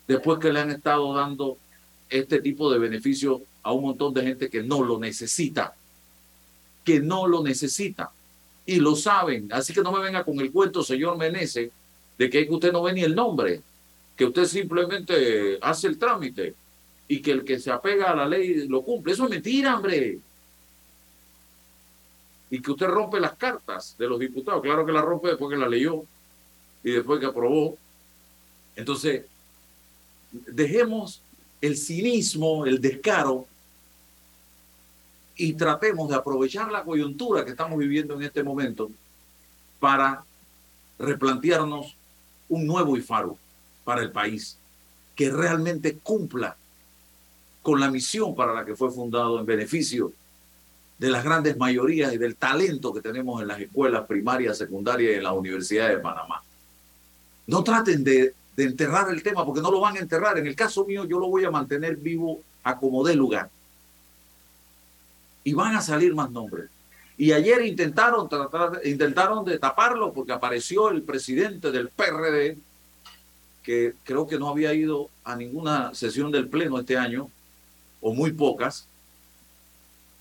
[0.09, 1.57] después que le han estado dando
[2.09, 5.73] este tipo de beneficios a un montón de gente que no lo necesita,
[6.83, 8.11] que no lo necesita
[8.69, 9.51] y lo saben.
[9.51, 11.71] Así que no me venga con el cuento, señor Menezes,
[12.19, 13.63] de que usted no ve ni el nombre,
[14.15, 16.53] que usted simplemente hace el trámite
[17.07, 19.13] y que el que se apega a la ley lo cumple.
[19.13, 20.19] Eso es mentira, hombre.
[22.51, 24.61] Y que usted rompe las cartas de los diputados.
[24.61, 26.03] Claro que la rompe después que la leyó
[26.83, 27.75] y después que aprobó.
[28.75, 29.25] Entonces,
[30.31, 31.23] dejemos
[31.59, 33.47] el cinismo, el descaro
[35.39, 38.91] y tratemos de aprovechar la coyuntura que estamos viviendo en este momento
[39.79, 40.25] para
[40.99, 41.95] replantearnos
[42.49, 43.37] un nuevo IFARU
[43.85, 44.57] para el país
[45.15, 46.57] que realmente cumpla
[47.61, 50.11] con la misión para la que fue fundado en beneficio
[50.97, 55.15] de las grandes mayorías y del talento que tenemos en las escuelas primarias, secundarias y
[55.15, 56.43] en las universidades de Panamá.
[57.47, 60.37] No traten de, de enterrar el tema porque no lo van a enterrar.
[60.37, 63.49] En el caso mío yo lo voy a mantener vivo a como dé lugar
[65.43, 66.69] y van a salir más nombres.
[67.17, 68.29] Y ayer intentaron,
[68.85, 72.57] intentaron de taparlo porque apareció el presidente del PRD,
[73.63, 77.29] que creo que no había ido a ninguna sesión del Pleno este año,
[78.01, 78.87] o muy pocas,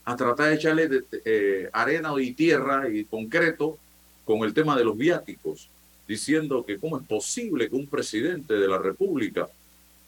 [0.04, 3.78] a tratar de echarle eh, arena y tierra y concreto
[4.24, 5.68] con el tema de los viáticos,
[6.06, 9.48] diciendo que cómo es posible que un presidente de la República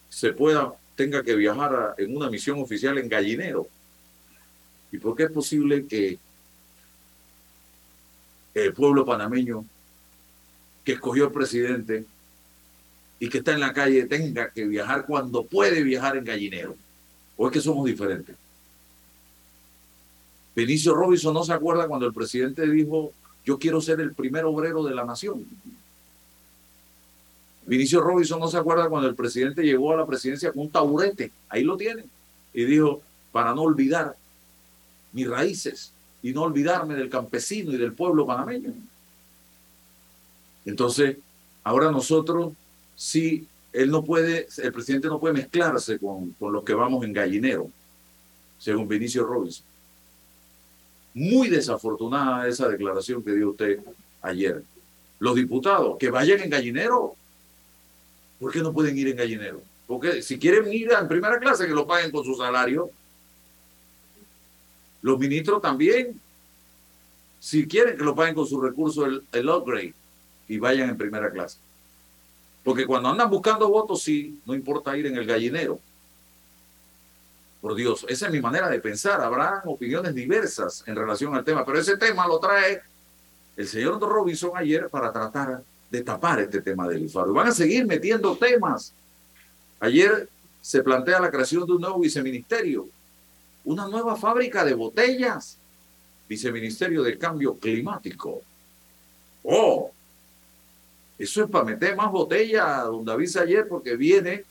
[0.08, 3.68] se pueda, tenga que viajar en una misión oficial en Gallinero.
[4.92, 6.18] ¿Y por qué es posible que
[8.54, 9.64] el pueblo panameño
[10.84, 12.04] que escogió el presidente
[13.18, 16.76] y que está en la calle tenga que viajar cuando puede viajar en Gallinero?
[17.36, 18.36] ¿O es que somos diferentes?
[20.54, 23.12] Benicio Robinson no se acuerda cuando el presidente dijo,
[23.44, 25.46] yo quiero ser el primer obrero de la nación.
[27.66, 31.30] Vinicio Robinson no se acuerda cuando el presidente llegó a la presidencia con un taburete,
[31.48, 32.04] ahí lo tiene,
[32.52, 33.00] y dijo,
[33.30, 34.16] para no olvidar
[35.12, 35.92] mis raíces
[36.22, 38.72] y no olvidarme del campesino y del pueblo panameño.
[40.64, 41.16] Entonces,
[41.64, 42.52] ahora nosotros,
[42.94, 47.12] sí, él no puede, el presidente no puede mezclarse con, con los que vamos en
[47.12, 47.70] gallinero,
[48.58, 49.64] según Vinicio Robinson.
[51.14, 53.80] Muy desafortunada esa declaración que dio usted
[54.22, 54.62] ayer.
[55.18, 57.14] Los diputados que vayan en gallinero,
[58.38, 59.62] ¿por qué no pueden ir en gallinero?
[59.86, 62.90] Porque si quieren ir en primera clase, que lo paguen con su salario.
[65.02, 66.20] Los ministros también,
[67.38, 69.94] si quieren que lo paguen con su recurso el, el upgrade
[70.48, 71.58] y vayan en primera clase.
[72.62, 75.80] Porque cuando andan buscando votos, sí, no importa ir en el gallinero.
[77.60, 79.20] Por Dios, esa es mi manera de pensar.
[79.20, 82.80] Habrá opiniones diversas en relación al tema, pero ese tema lo trae
[83.56, 87.30] el señor Robinson ayer para tratar de tapar este tema del IFARO.
[87.30, 88.94] Y van a seguir metiendo temas.
[89.80, 90.28] Ayer
[90.60, 92.88] se plantea la creación de un nuevo viceministerio,
[93.64, 95.58] una nueva fábrica de botellas,
[96.28, 98.42] viceministerio del cambio climático.
[99.42, 99.90] Oh,
[101.18, 104.44] eso es para meter más botellas, don David ayer, porque viene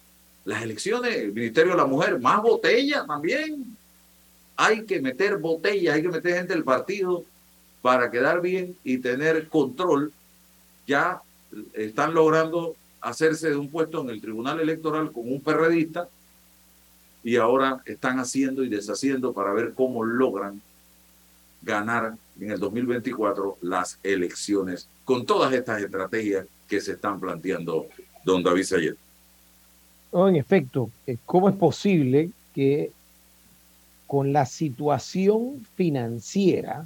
[0.45, 3.75] las elecciones, el Ministerio de la Mujer, más botellas también.
[4.55, 7.23] Hay que meter botellas, hay que meter gente del partido
[7.81, 10.11] para quedar bien y tener control.
[10.85, 11.21] Ya
[11.73, 16.09] están logrando hacerse de un puesto en el Tribunal Electoral con un perredista
[17.23, 20.61] y ahora están haciendo y deshaciendo para ver cómo logran
[21.61, 27.87] ganar en el 2024 las elecciones con todas estas estrategias que se están planteando,
[28.23, 28.95] don David Sayer.
[30.13, 32.91] En efecto, eh, ¿cómo es posible que
[34.07, 36.85] con la situación financiera,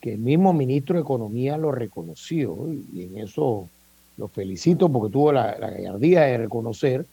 [0.00, 2.56] que el mismo ministro de Economía lo reconoció,
[2.92, 3.68] y en eso
[4.16, 7.06] lo felicito porque tuvo la, la gallardía de reconocer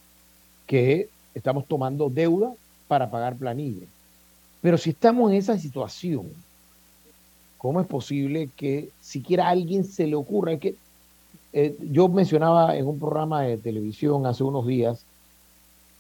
[0.68, 2.54] que estamos tomando deuda
[2.88, 3.86] para pagar planilla.
[4.62, 6.28] Pero si estamos en esa situación,
[7.60, 10.58] ¿cómo es posible que siquiera a alguien se le ocurra?
[10.58, 10.76] Que
[11.54, 15.06] eh, yo mencionaba en un programa de televisión hace unos días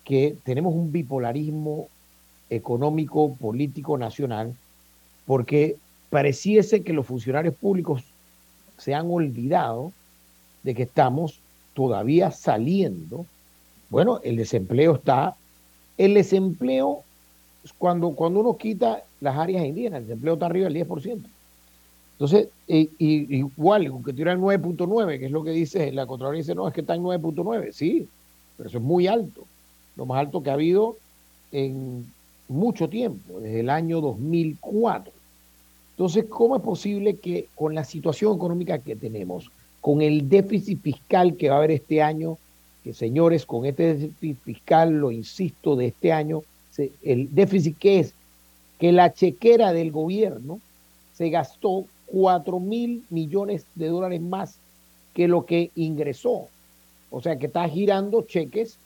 [0.04, 1.88] que tenemos un bipolarismo
[2.50, 4.56] económico, político, nacional,
[5.26, 5.78] porque
[6.10, 8.04] pareciese que los funcionarios públicos
[8.78, 9.92] se han olvidado
[10.64, 11.40] de que estamos
[11.74, 13.26] todavía saliendo.
[13.90, 15.36] Bueno, el desempleo está,
[15.98, 17.04] el desempleo,
[17.78, 21.20] cuando, cuando uno quita las áreas indígenas, el desempleo está arriba del 10%.
[22.14, 26.42] Entonces, y, y, igual, aunque tuviera el 9.9, que es lo que dice la Contraloría,
[26.42, 28.08] dice, no, es que está en 9.9, sí,
[28.56, 29.44] pero eso es muy alto,
[29.98, 30.96] lo más alto que ha habido
[31.52, 32.06] en
[32.48, 35.12] mucho tiempo, desde el año 2004.
[35.92, 39.50] Entonces, ¿cómo es posible que con la situación económica que tenemos,
[39.82, 42.38] con el déficit fiscal que va a haber este año,
[42.86, 46.44] que señores, con este déficit fiscal, lo insisto, de este año,
[47.02, 48.14] el déficit que es
[48.78, 50.60] que la chequera del gobierno
[51.16, 54.60] se gastó 4 mil millones de dólares más
[55.16, 56.48] que lo que ingresó.
[57.10, 58.78] O sea que está girando cheques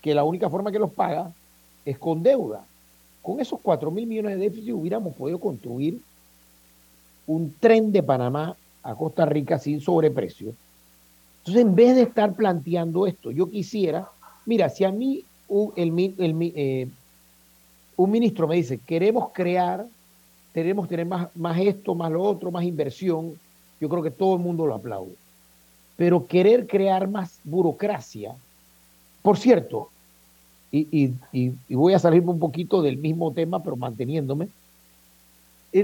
[0.00, 1.30] que la única forma que los paga
[1.84, 2.64] es con deuda.
[3.20, 6.00] Con esos 4 mil millones de déficit hubiéramos podido construir
[7.26, 10.54] un tren de Panamá a Costa Rica sin sobreprecio.
[11.44, 14.08] Entonces, en vez de estar planteando esto, yo quisiera,
[14.46, 15.22] mira, si a mí
[15.76, 16.88] eh,
[17.96, 19.86] un ministro me dice, queremos crear,
[20.54, 23.34] queremos tener más, más esto, más lo otro, más inversión,
[23.78, 25.12] yo creo que todo el mundo lo aplaude.
[25.98, 28.34] Pero querer crear más burocracia,
[29.20, 29.90] por cierto,
[30.72, 31.12] y,
[31.68, 34.48] voy a salirme un poquito del mismo tema, pero manteniéndome,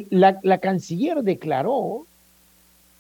[0.08, 2.06] la, la canciller declaró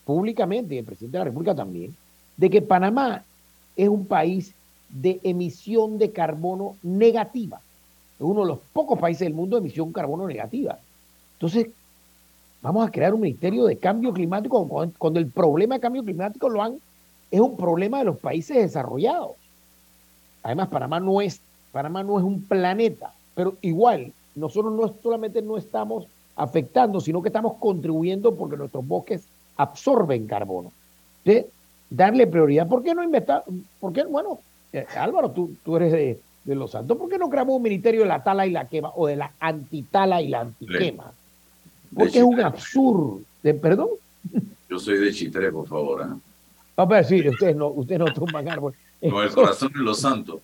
[0.04, 1.96] públicamente, y el presidente de la República también,
[2.40, 3.22] de que Panamá
[3.76, 4.54] es un país
[4.88, 7.60] de emisión de carbono negativa.
[8.18, 10.78] Es uno de los pocos países del mundo de emisión de carbono negativa.
[11.34, 11.66] Entonces,
[12.62, 14.66] vamos a crear un ministerio de cambio climático
[14.96, 16.76] cuando, el problema de cambio climático lo han,
[17.30, 19.32] es un problema de los países desarrollados.
[20.42, 25.58] Además, Panamá no es, Panamá no es un planeta, pero igual, nosotros no solamente no
[25.58, 29.24] estamos afectando, sino que estamos contribuyendo porque nuestros bosques
[29.58, 30.72] absorben carbono.
[31.22, 31.50] De
[31.90, 32.68] darle prioridad.
[32.68, 33.44] ¿Por qué no inventar?
[33.80, 34.04] ¿Por qué?
[34.04, 34.38] Bueno,
[34.72, 36.96] eh, Álvaro, tú, tú eres de, de Los Santos.
[36.96, 39.32] ¿Por qué no creamos un ministerio de la tala y la quema o de la
[39.40, 41.12] antitala y la antiquema?
[41.94, 43.20] Porque es un absurdo.
[43.42, 43.88] De, ¿Perdón?
[44.68, 46.02] Yo soy de Chitré, por favor.
[46.02, 46.16] ¿ah?
[46.76, 48.78] No, pero sí, ustedes no, ustedes no tumban árboles.
[49.02, 50.40] No, el corazón de los santos.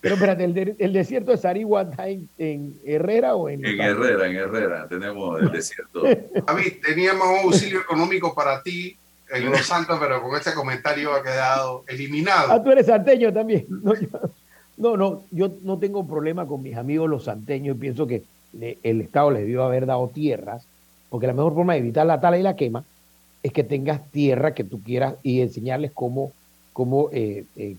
[0.00, 3.64] Pero espérate, ¿el, de- el desierto de Sarigua está en, en Herrera o en...?
[3.66, 6.02] En Herrera, en Herrera, tenemos el desierto.
[6.46, 8.96] David, teníamos un auxilio económico para ti
[9.30, 12.52] Los Santos, pero con ese comentario ha quedado eliminado.
[12.52, 13.66] Ah, tú eres santeño también.
[14.78, 18.22] No, no, yo no tengo problema con mis amigos los santeños pienso que
[18.60, 20.64] el Estado les debió haber dado tierras,
[21.10, 22.84] porque la mejor forma de evitar la tala y la quema
[23.42, 26.32] es que tengas tierra que tú quieras y enseñarles cómo,
[26.72, 27.76] cómo, eh, eh,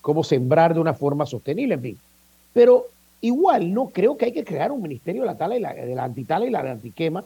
[0.00, 1.98] cómo sembrar de una forma sostenible, en fin.
[2.52, 2.86] Pero
[3.20, 5.94] igual no creo que hay que crear un ministerio de la tala y la, de
[5.94, 7.24] la antitala y la de antiquema,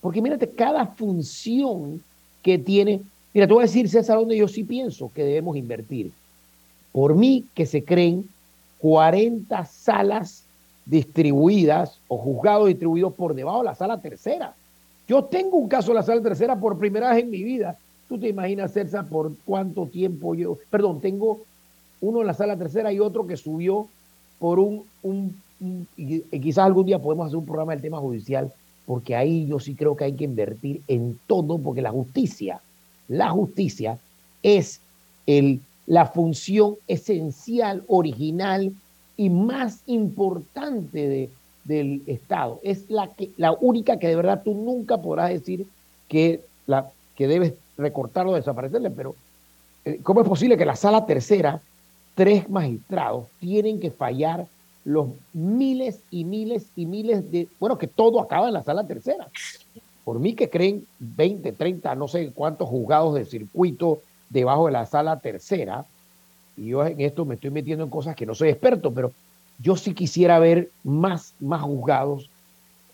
[0.00, 2.02] porque mírate, cada función
[2.42, 3.00] que tiene,
[3.34, 6.10] mira, te voy a decir, César, donde yo sí pienso que debemos invertir.
[6.92, 8.28] Por mí, que se creen
[8.78, 10.44] 40 salas
[10.86, 14.54] distribuidas o juzgados distribuidos por debajo de la sala tercera.
[15.06, 17.76] Yo tengo un caso de la sala tercera por primera vez en mi vida.
[18.08, 20.58] Tú te imaginas, César, por cuánto tiempo yo.
[20.70, 21.40] Perdón, tengo
[22.00, 23.86] uno en la sala tercera y otro que subió
[24.38, 24.84] por un.
[25.02, 28.50] un- un- y, quizás algún día podemos hacer un programa del tema judicial,
[28.90, 32.60] porque ahí yo sí creo que hay que invertir en todo, porque la justicia,
[33.06, 33.98] la justicia
[34.42, 34.80] es
[35.28, 38.72] el, la función esencial, original
[39.16, 41.30] y más importante de,
[41.62, 42.58] del Estado.
[42.64, 45.68] Es la, que, la única que de verdad tú nunca podrás decir
[46.08, 49.14] que, la, que debes recortarlo o desaparecerle, pero
[49.84, 51.60] eh, ¿cómo es posible que la sala tercera,
[52.16, 54.48] tres magistrados, tienen que fallar
[54.90, 59.28] los miles y miles y miles de, bueno, que todo acaba en la sala tercera?
[60.04, 64.86] Por mí que creen 20, 30, no sé cuántos juzgados de circuito debajo de la
[64.86, 65.84] sala tercera,
[66.56, 69.12] y yo en esto me estoy metiendo en cosas que no soy experto, pero
[69.62, 72.28] yo sí quisiera ver más, más juzgados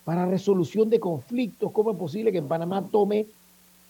[0.05, 1.73] para resolución de conflictos.
[1.73, 3.27] ¿Cómo es posible que en Panamá tome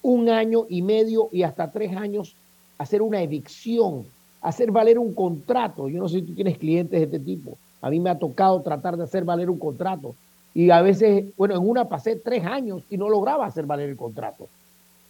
[0.02, 2.34] un año y medio y hasta tres años
[2.78, 4.06] hacer una evicción,
[4.40, 5.88] hacer valer un contrato?
[5.88, 7.58] Yo no sé si tú tienes clientes de este tipo.
[7.80, 10.14] A mí me ha tocado tratar de hacer valer un contrato.
[10.54, 13.96] Y a veces, bueno, en una pasé tres años y no lograba hacer valer el
[13.96, 14.48] contrato.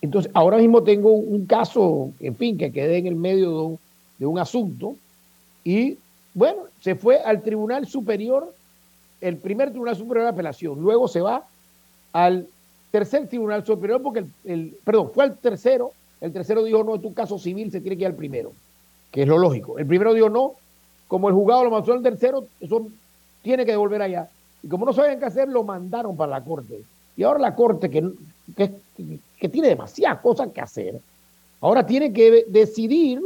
[0.03, 3.79] Entonces, ahora mismo tengo un caso, en fin, que quedé en el medio
[4.19, 4.97] de un, asunto
[5.65, 5.99] y,
[6.35, 8.53] bueno, se fue al Tribunal Superior,
[9.21, 11.45] el primer Tribunal Superior de Apelación, luego se va
[12.13, 12.47] al
[12.91, 17.05] tercer Tribunal Superior porque, el, el- perdón, fue al tercero, el tercero dijo, no, es
[17.05, 18.53] un caso civil, se tiene que ir al primero,
[19.11, 19.79] que es lo lógico.
[19.79, 20.55] El primero dijo, no,
[21.09, 22.87] como el juzgado lo mandó al tercero, eso
[23.43, 24.29] tiene que devolver allá.
[24.63, 26.81] Y como no sabían qué hacer, lo mandaron para la corte.
[27.17, 28.11] Y ahora la corte, que,
[29.39, 31.01] que, tiene demasiadas cosas que hacer,
[31.61, 33.21] ahora tiene que decidir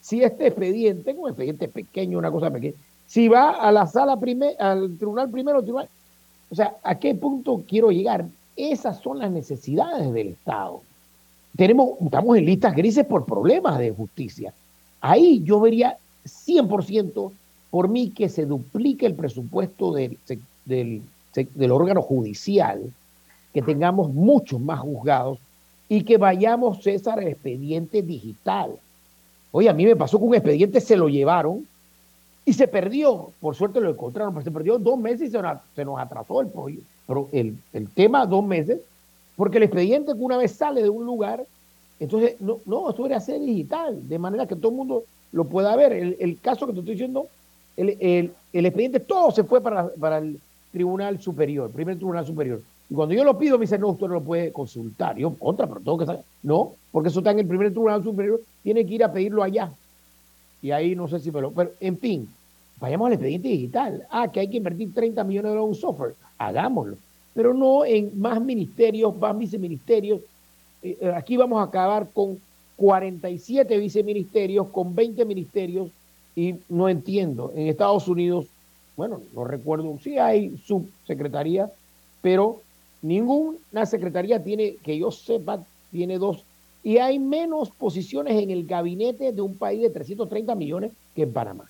[0.00, 2.74] si este expediente, un expediente pequeño, una cosa pequeña,
[3.06, 5.88] si va a la sala primer, al tribunal primero, tribunal.
[6.50, 8.26] O sea, ¿a qué punto quiero llegar?
[8.56, 10.82] Esas son las necesidades del Estado.
[11.56, 14.52] Tenemos, estamos en listas grises por problemas de justicia.
[15.00, 15.96] Ahí yo vería
[16.28, 17.32] 100%
[17.70, 21.02] por mí que se duplique el presupuesto del,
[21.70, 22.92] órgano judicial,
[23.52, 25.38] que tengamos muchos más juzgados
[25.88, 28.76] y que vayamos, César, al expediente digital.
[29.52, 31.66] Oye, a mí me pasó que un expediente se lo llevaron
[32.44, 33.30] y se perdió.
[33.40, 35.42] Por suerte lo encontraron, pero se perdió dos meses y se
[35.84, 36.48] nos, atrasó el,
[37.06, 38.80] pero el, el tema dos meses,
[39.36, 41.44] porque el expediente que una vez sale de un lugar,
[42.00, 45.74] entonces, no, no, eso debería ser digital, de manera que todo el mundo lo pueda
[45.76, 45.92] ver.
[45.92, 47.26] El, el caso que te estoy diciendo,
[47.76, 50.40] el, el, el expediente, todo se fue para, para el
[50.72, 52.60] Tribunal Superior, primer Tribunal Superior.
[52.90, 55.16] Y cuando yo lo pido, me dice, no, usted no lo puede consultar.
[55.16, 56.22] Yo, contra, pero tengo que saber.
[56.42, 59.70] No, porque eso está en el primer Tribunal Superior, tiene que ir a pedirlo allá.
[60.62, 61.52] Y ahí no sé si me lo...
[61.52, 62.28] Pero, en fin,
[62.80, 64.06] vayamos al expediente digital.
[64.10, 66.14] Ah, que hay que invertir 30 millones de dólares en software.
[66.38, 66.96] Hagámoslo.
[67.34, 70.20] Pero no en más ministerios, más viceministerios.
[70.82, 72.40] Eh, eh, aquí vamos a acabar con
[72.78, 75.90] 47 viceministerios, con 20 ministerios,
[76.36, 77.52] y no entiendo.
[77.56, 78.46] En Estados Unidos,
[78.96, 81.70] bueno, no recuerdo, sí hay subsecretaría,
[82.22, 82.62] pero
[83.02, 86.44] ninguna secretaría tiene, que yo sepa, tiene dos.
[86.84, 91.32] Y hay menos posiciones en el gabinete de un país de 330 millones que en
[91.32, 91.68] Panamá.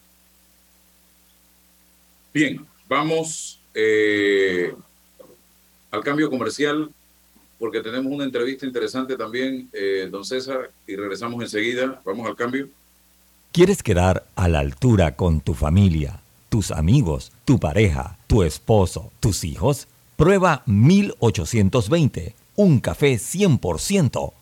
[2.34, 4.74] Bien, vamos eh,
[5.90, 6.90] al cambio comercial
[7.58, 12.00] porque tenemos una entrevista interesante también, eh, don César, y regresamos enseguida.
[12.04, 12.68] Vamos al cambio.
[13.52, 19.44] ¿Quieres quedar a la altura con tu familia, tus amigos, tu pareja, tu esposo, tus
[19.44, 19.88] hijos?
[20.16, 24.32] Prueba 1820 un café 100%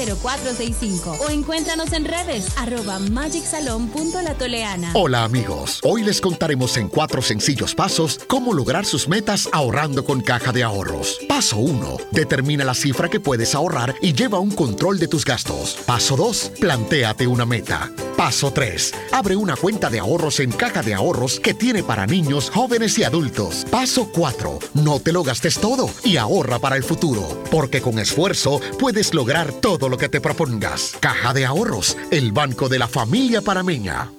[0.00, 4.92] 779-0465 o encuéntranos en redes arroba magicsalon.latoleana.
[4.94, 10.20] Hola amigos, hoy les contaremos en cuatro sencillos pasos cómo lograr sus metas ahorrando con
[10.20, 11.18] caja de ahorros.
[11.28, 11.96] Paso 1.
[12.10, 15.76] Determina la cifra que puedes ahorrar y lleva un control de tus gastos.
[15.86, 16.52] Paso 2.
[16.60, 17.90] Plantéate una meta.
[18.16, 18.92] Paso 3.
[19.12, 23.04] Abre una cuenta de ahorros en caja de ahorros que tiene para niños, jóvenes y
[23.04, 23.66] adultos.
[23.70, 24.58] Paso 4.
[24.74, 29.52] No te lo gastes todo y ahorra para el futuro, porque con esfuerzo puedes lograr
[29.52, 30.96] todo lo que te propongas.
[31.00, 34.10] Caja de ahorros, el banco de la familia parameña.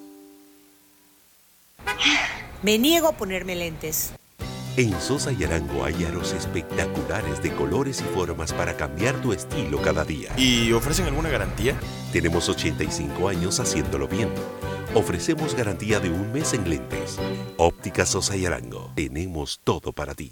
[2.61, 4.11] Me niego a ponerme lentes.
[4.78, 9.82] En Sosa y Arango hay aros espectaculares de colores y formas para cambiar tu estilo
[9.82, 10.32] cada día.
[10.38, 11.76] ¿Y ofrecen alguna garantía?
[12.13, 14.30] Tenemos 85 años haciéndolo bien.
[14.93, 17.17] Ofrecemos garantía de un mes en lentes.
[17.57, 18.91] Óptica Sosa y Arango.
[18.95, 20.32] Tenemos todo para ti.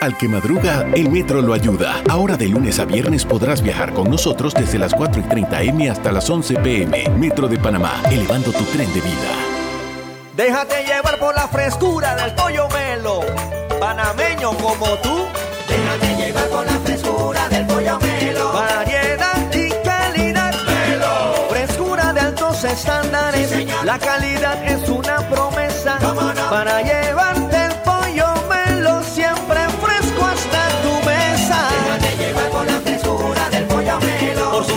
[0.00, 2.02] Al que madruga, el metro lo ayuda.
[2.08, 5.90] Ahora de lunes a viernes podrás viajar con nosotros desde las 4 y 30 M
[5.90, 7.10] hasta las 11 PM.
[7.18, 9.30] Metro de Panamá, elevando tu tren de vida.
[10.34, 13.20] Déjate llevar por la frescura del pollo melo.
[13.78, 15.26] Panameño como tú.
[15.68, 18.52] Déjate llevar por la frescura del pollo melo.
[18.54, 20.54] Variedad y calidad.
[20.64, 21.46] Melo.
[21.50, 23.66] Frescura de altos estándares.
[23.84, 25.98] la calidad es una promesa.
[26.48, 27.39] Para llevarte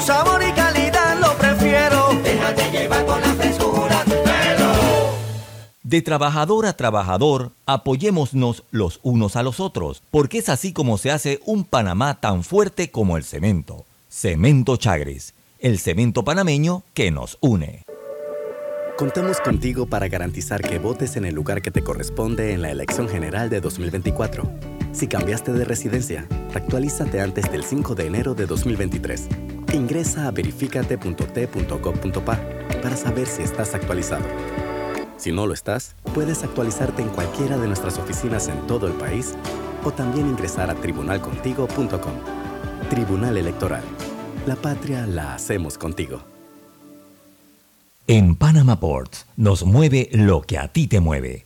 [0.04, 2.10] sabor y calidad lo prefiero.
[2.24, 4.74] Déjate llevar por la frescura melo.
[5.82, 11.12] De trabajador a trabajador, apoyémonos los unos a los otros, porque es así como se
[11.12, 13.86] hace un Panamá tan fuerte como el cemento.
[14.10, 17.84] Cemento Chagres, el cemento panameño que nos une.
[18.98, 23.10] Contamos contigo para garantizar que votes en el lugar que te corresponde en la elección
[23.10, 24.83] general de 2024.
[24.94, 29.28] Si cambiaste de residencia, actualízate antes del 5 de enero de 2023.
[29.74, 32.40] Ingresa a verificate.t.gov.pa
[32.82, 34.24] para saber si estás actualizado.
[35.18, 39.34] Si no lo estás, puedes actualizarte en cualquiera de nuestras oficinas en todo el país
[39.84, 42.14] o también ingresar a tribunalcontigo.com.
[42.90, 43.84] Tribunal Electoral.
[44.46, 46.22] La patria la hacemos contigo.
[48.06, 51.46] En Panama Ports nos mueve lo que a ti te mueve.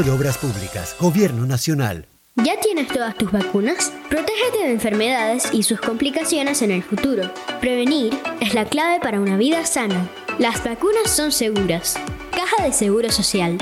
[0.03, 2.07] de Obras Públicas, Gobierno Nacional.
[2.35, 3.93] ¿Ya tienes todas tus vacunas?
[4.09, 7.31] Protégete de enfermedades y sus complicaciones en el futuro.
[7.59, 10.09] Prevenir es la clave para una vida sana.
[10.39, 11.99] Las vacunas son seguras.
[12.31, 13.57] Caja de Seguro Social.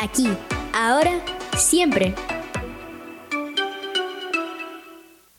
[0.00, 0.28] Aquí,
[0.72, 1.24] ahora,
[1.56, 2.14] siempre.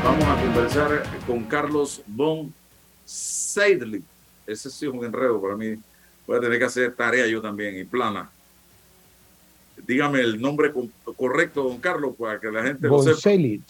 [0.04, 2.52] Vamos a conversar con Carlos Von
[3.04, 4.02] Seidlich.
[4.46, 5.76] Ese sí es un enredo para mí.
[6.26, 8.30] Voy a tener que hacer tarea yo también y plana.
[9.86, 10.72] Dígame el nombre
[11.16, 13.62] correcto, don Carlos, para que la gente lo sepa.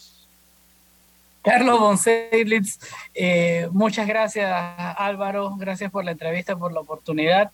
[1.46, 2.80] Carlos Bonselitz,
[3.14, 4.52] eh, muchas gracias
[4.98, 7.52] Álvaro, gracias por la entrevista, por la oportunidad.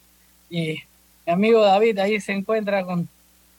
[0.49, 0.83] Y
[1.27, 3.07] mi amigo David ahí se encuentra con,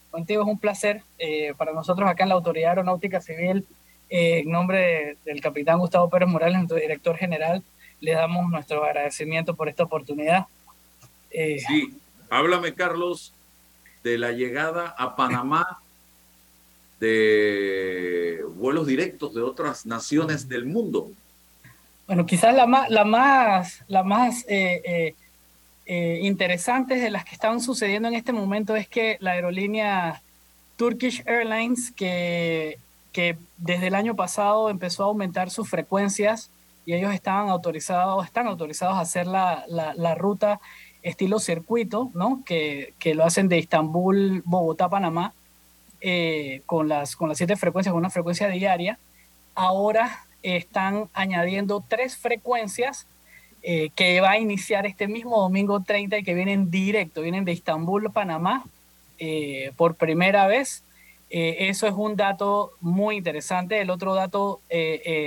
[0.10, 3.64] contigo, es un placer eh, para nosotros acá en la Autoridad Aeronáutica Civil,
[4.10, 7.62] eh, en nombre del capitán Gustavo Pérez Morales, nuestro director general,
[8.00, 10.48] le damos nuestro agradecimiento por esta oportunidad.
[11.34, 11.94] Sí,
[12.30, 13.34] háblame Carlos
[14.04, 15.80] de la llegada a Panamá
[17.00, 21.12] de vuelos directos de otras naciones del mundo?
[22.08, 25.16] Bueno, quizás la más, la más, la más eh, eh,
[25.86, 30.22] eh, interesante de las que están sucediendo en este momento es que la aerolínea
[30.78, 32.78] Turkish Airlines, que,
[33.12, 36.50] que desde el año pasado empezó a aumentar sus frecuencias
[36.86, 40.60] y ellos estaban autorizados, están autorizados a hacer la, la, la ruta
[41.04, 42.42] estilo circuito, ¿no?
[42.46, 45.34] Que, que, lo hacen de Estambul, Bogotá, Panamá,
[46.06, 49.00] eh, con, las, con las siete frecuencias, con una frecuencia diaria,
[49.56, 53.08] ahora están añadiendo tres frecuencias
[53.62, 57.54] eh, que va a iniciar este mismo domingo 30 y que vienen directo, vienen de
[57.54, 58.66] Estambul, Panamá,
[59.18, 60.84] eh, por primera vez.
[61.30, 63.80] eso es un dato muy interesante.
[63.80, 64.60] El otro dato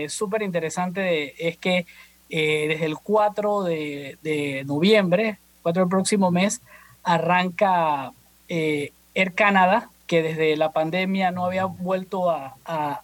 [0.09, 1.87] súper interesante es que
[2.29, 6.63] desde el 4 de, de, noviembre, 4 del próximo mes,
[7.03, 8.13] arranca
[8.47, 13.03] Air Canada que desde la pandemia no había vuelto a,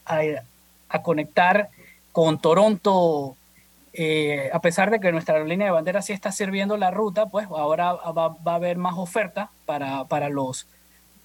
[1.03, 1.71] conectar
[2.13, 3.35] con Toronto,
[3.95, 7.49] eh, a pesar de que nuestra aerolínea de bandera sí está sirviendo la ruta, pues
[7.49, 10.69] ahora va, a haber más oferta para, para, los,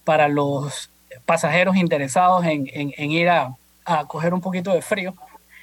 [0.06, 0.90] para los
[1.28, 2.66] pasajeros interesados en,
[3.12, 3.56] ir a,
[4.08, 5.14] coger un poquito de frío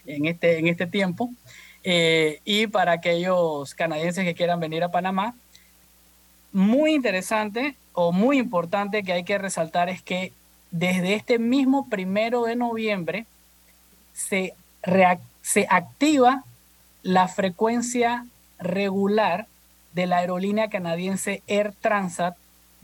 [0.07, 1.31] en este, en este tiempo.
[1.83, 5.35] Eh, y para aquellos canadienses que quieran venir a Panamá,
[6.55, 10.33] muy interesante o muy importante que hay que resaltar es que
[10.71, 13.27] desde este mismo primero de noviembre
[14.13, 14.55] se,
[15.43, 16.45] se activa
[17.03, 18.27] la frecuencia
[18.59, 19.47] regular
[19.93, 22.37] de la aerolínea canadiense Air Transat,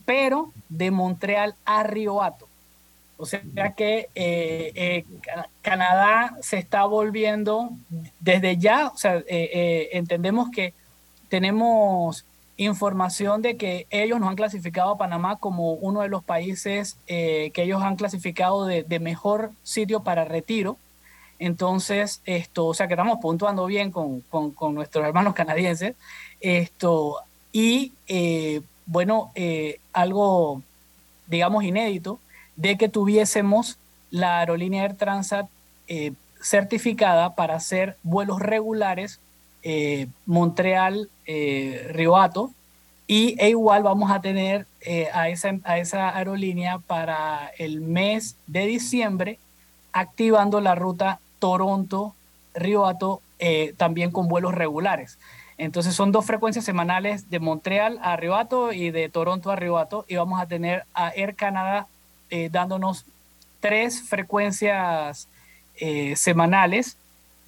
[0.04, 2.48] pero de Montreal a Riohato.
[3.16, 3.42] O sea
[3.76, 5.04] que eh, eh,
[5.62, 7.70] Canadá se está volviendo
[8.18, 10.72] desde ya, o sea, eh, entendemos que
[11.28, 12.24] tenemos
[12.64, 17.50] información de que ellos nos han clasificado a Panamá como uno de los países eh,
[17.54, 20.76] que ellos han clasificado de, mejor sitio para retiro.
[21.38, 25.94] Entonces, esto, o sea que estamos puntuando bien con, con, nuestros hermanos canadienses.
[26.40, 27.16] Esto,
[27.50, 30.62] y eh, bueno, eh, algo,
[31.28, 32.18] digamos, inédito,
[32.56, 33.78] de que tuviésemos
[34.10, 35.46] la aerolínea Air Transat
[36.42, 39.18] certificada para hacer vuelos regulares
[39.62, 42.50] eh, Montreal, eh, Riohato,
[43.06, 48.36] y e igual vamos a tener eh, a, esa, a esa aerolínea para el mes
[48.46, 49.38] de diciembre,
[49.92, 53.20] activando la ruta Toronto-Riohato,
[53.78, 55.18] también con vuelos regulares.
[55.56, 60.16] Entonces son dos frecuencias semanales de Montreal a Riohato y de Toronto a Riohato, y
[60.16, 61.86] vamos a tener a Air Canada
[62.50, 63.06] dándonos
[63.60, 65.26] tres frecuencias
[66.14, 66.98] semanales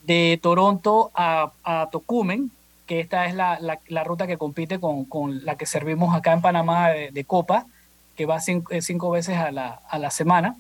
[0.07, 2.50] de Toronto a, a Tocumen,
[2.86, 6.42] que esta es la, la, ruta que compite con, con, la que servimos acá en
[6.42, 7.66] Panamá de, Copa,
[8.16, 10.57] que va cinco, eh, cinco, veces a la, a la semana,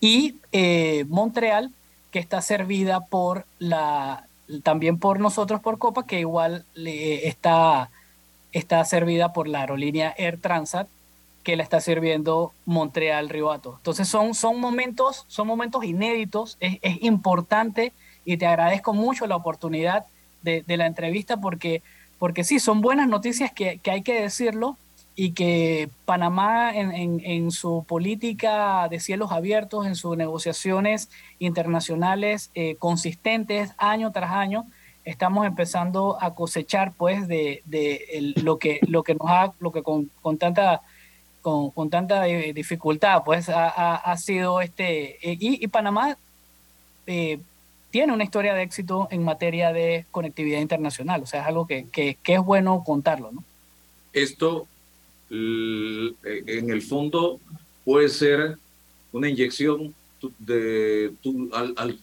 [0.00, 1.72] y eh, Montreal,
[2.10, 4.26] que está servida por la,
[4.62, 7.90] también por nosotros por Copa, que igual le, está,
[8.52, 10.88] está servida por la aerolínea Air Transat,
[11.42, 13.74] que la está sirviendo Montreal Ribato.
[13.76, 17.92] Entonces son, son momentos, son momentos inéditos, es, es importante
[18.24, 20.06] y te agradezco mucho la oportunidad
[20.42, 21.82] de, la entrevista porque,
[22.18, 24.76] porque sí, son buenas noticias que, hay que decirlo
[25.16, 31.08] y que Panamá en, su política de cielos abiertos, en sus negociaciones
[31.38, 34.66] internacionales eh, consistentes año tras año,
[35.04, 37.62] estamos empezando a cosechar pues de,
[38.36, 40.82] lo, que, lo que nos ha, lo que con, tanta
[41.42, 46.16] con, tanta dificultad pues ha, sido este, eh, y, Panamá
[47.06, 47.38] eh,
[47.94, 51.22] tiene una historia de éxito en materia de conectividad internacional.
[51.22, 53.44] O sea, es algo que, que, que es bueno contarlo, ¿no?
[54.12, 54.66] Esto,
[55.30, 57.38] l- en el fondo,
[57.84, 58.58] puede ser
[59.12, 59.94] una inyección
[60.40, 61.12] de,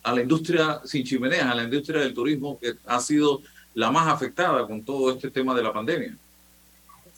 [0.05, 3.41] a la industria sin chimeneas, a la industria del turismo, que ha sido
[3.73, 6.15] la más afectada con todo este tema de la pandemia.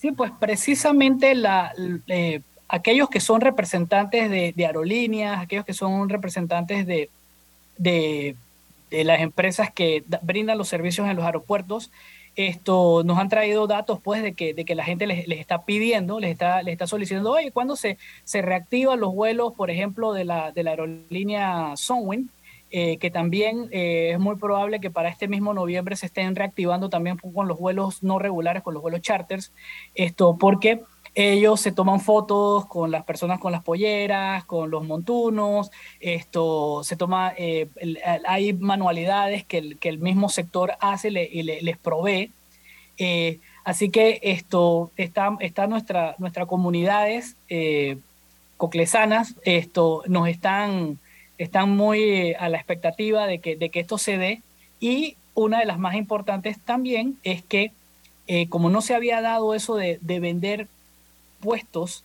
[0.02, 1.76] Sí, pues precisamente la,
[2.08, 7.12] eh, aquellos que son representantes de, de aerolíneas, aquellos que son representantes de,
[7.78, 8.36] de,
[8.98, 11.91] de las empresas que da- brindan los servicios en los aeropuertos,
[12.36, 15.66] esto nos han traído datos pues de que, de que la gente les, les está
[15.66, 20.14] pidiendo, les está, les está solicitando, oye, ¿cuándo se, se reactivan los vuelos, por ejemplo,
[20.14, 22.30] de la, de la aerolínea Sunwing?
[22.76, 26.89] eh, que también eh, es muy probable que para este mismo noviembre se estén reactivando
[26.89, 29.54] también con los vuelos no regulares, con los vuelos charters,
[29.94, 30.82] esto porque
[31.16, 36.95] ellos se toman fotos con las personas con las polleras, con los montunos, esto se
[36.95, 37.68] toma, eh,
[38.26, 42.32] hay manualidades que el, que el mismo sector hace le- y le- les provee.
[42.97, 47.97] Eh, así que esto está, está nuestra, nuestras comunidades eh,
[48.57, 50.97] coclesanas, esto nos están,
[51.38, 54.41] están muy eh, a la expectativa de que, de que esto se dé.
[54.80, 57.72] Y una de las más importantes también es que
[58.28, 60.68] eh, como no se había dado eso de, de vender
[61.44, 62.04] puestos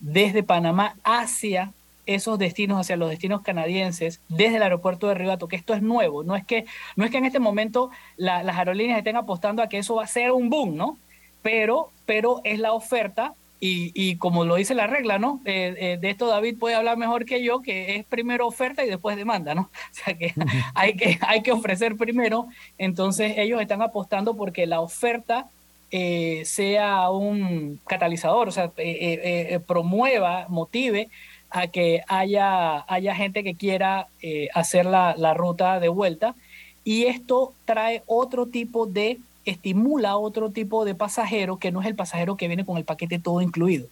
[0.00, 1.72] desde Panamá hacia
[2.06, 6.24] esos destinos, hacia los destinos canadienses, desde el aeropuerto de Ribato, que esto es nuevo,
[6.24, 6.64] no es que,
[6.96, 10.04] no es que en este momento la- las aerolíneas estén apostando a que eso va
[10.04, 10.98] a ser un boom, ¿no?
[11.42, 15.40] Pero, pero es la oferta y, y como lo dice la regla, ¿no?
[15.44, 18.88] Eh, eh, de esto David puede hablar mejor que yo, que es primero oferta y
[18.88, 19.70] después demanda, ¿no?
[19.92, 20.34] O sea que
[20.74, 25.46] hay que, hay que ofrecer primero, entonces ellos están apostando porque la oferta
[25.92, 31.08] eh, sea un catalizador, o sea, eh, eh, promueva, motive
[31.50, 34.06] a que haya, haya gente que quiera
[34.54, 36.36] hacer la, ruta de vuelta.
[36.84, 41.96] Y esto trae otro tipo de, estimula otro tipo de pasajero que no es el
[41.96, 43.88] pasajero que viene con el paquete todo incluido.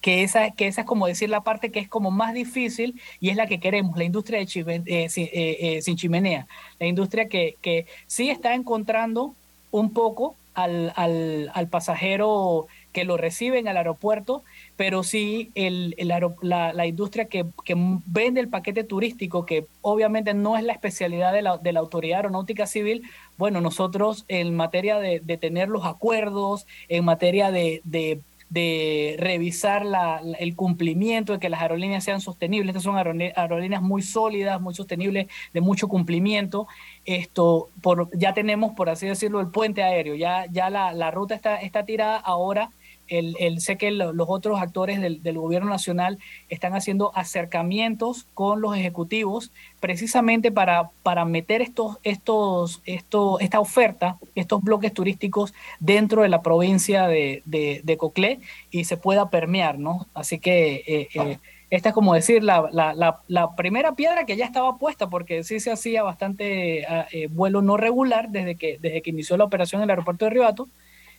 [0.00, 3.28] Que esa, que esa es como decir la parte que es como más difícil y
[3.28, 6.46] es la que queremos, la industria de sin, sin chimenea,
[6.80, 9.34] la industria que, que sí está encontrando
[9.70, 14.42] un poco al, al, al pasajero que lo recibe en el aeropuerto,
[14.74, 16.08] pero sí el, el
[16.40, 17.74] la, la industria que, que
[18.06, 22.20] vende el paquete turístico, que obviamente no es la especialidad de la, de la Autoridad
[22.20, 23.02] Aeronáutica Civil,
[23.36, 29.84] bueno, nosotros en materia de, de tener los acuerdos, en materia de, de, de revisar
[29.84, 34.74] la- el cumplimiento, de que las aerolíneas sean sostenibles, estas son aerolíneas muy sólidas, muy
[34.74, 36.66] sostenibles, de mucho cumplimiento,
[37.04, 41.34] esto por, ya tenemos, por así decirlo, el puente aéreo, ya, ya la, la ruta
[41.34, 42.70] está, está tirada ahora.
[43.08, 48.76] El, sé que lo- los otros actores del, gobierno nacional están haciendo acercamientos con los
[48.76, 49.50] ejecutivos
[49.80, 56.42] precisamente para, para meter estos, estos, esto, esta oferta, estos bloques turísticos dentro de la
[56.42, 58.40] provincia de, de, Coclé
[58.70, 60.06] y se pueda permear, ¿no?
[60.14, 61.38] Así que eh, eh,
[61.70, 65.42] esta es como decir la, la, la, la primera piedra que ya estaba puesta, porque
[65.42, 69.44] sí se hacía bastante ah, eh, vuelo no regular desde que, desde que inició la
[69.44, 70.68] operación en el aeropuerto de Ribato.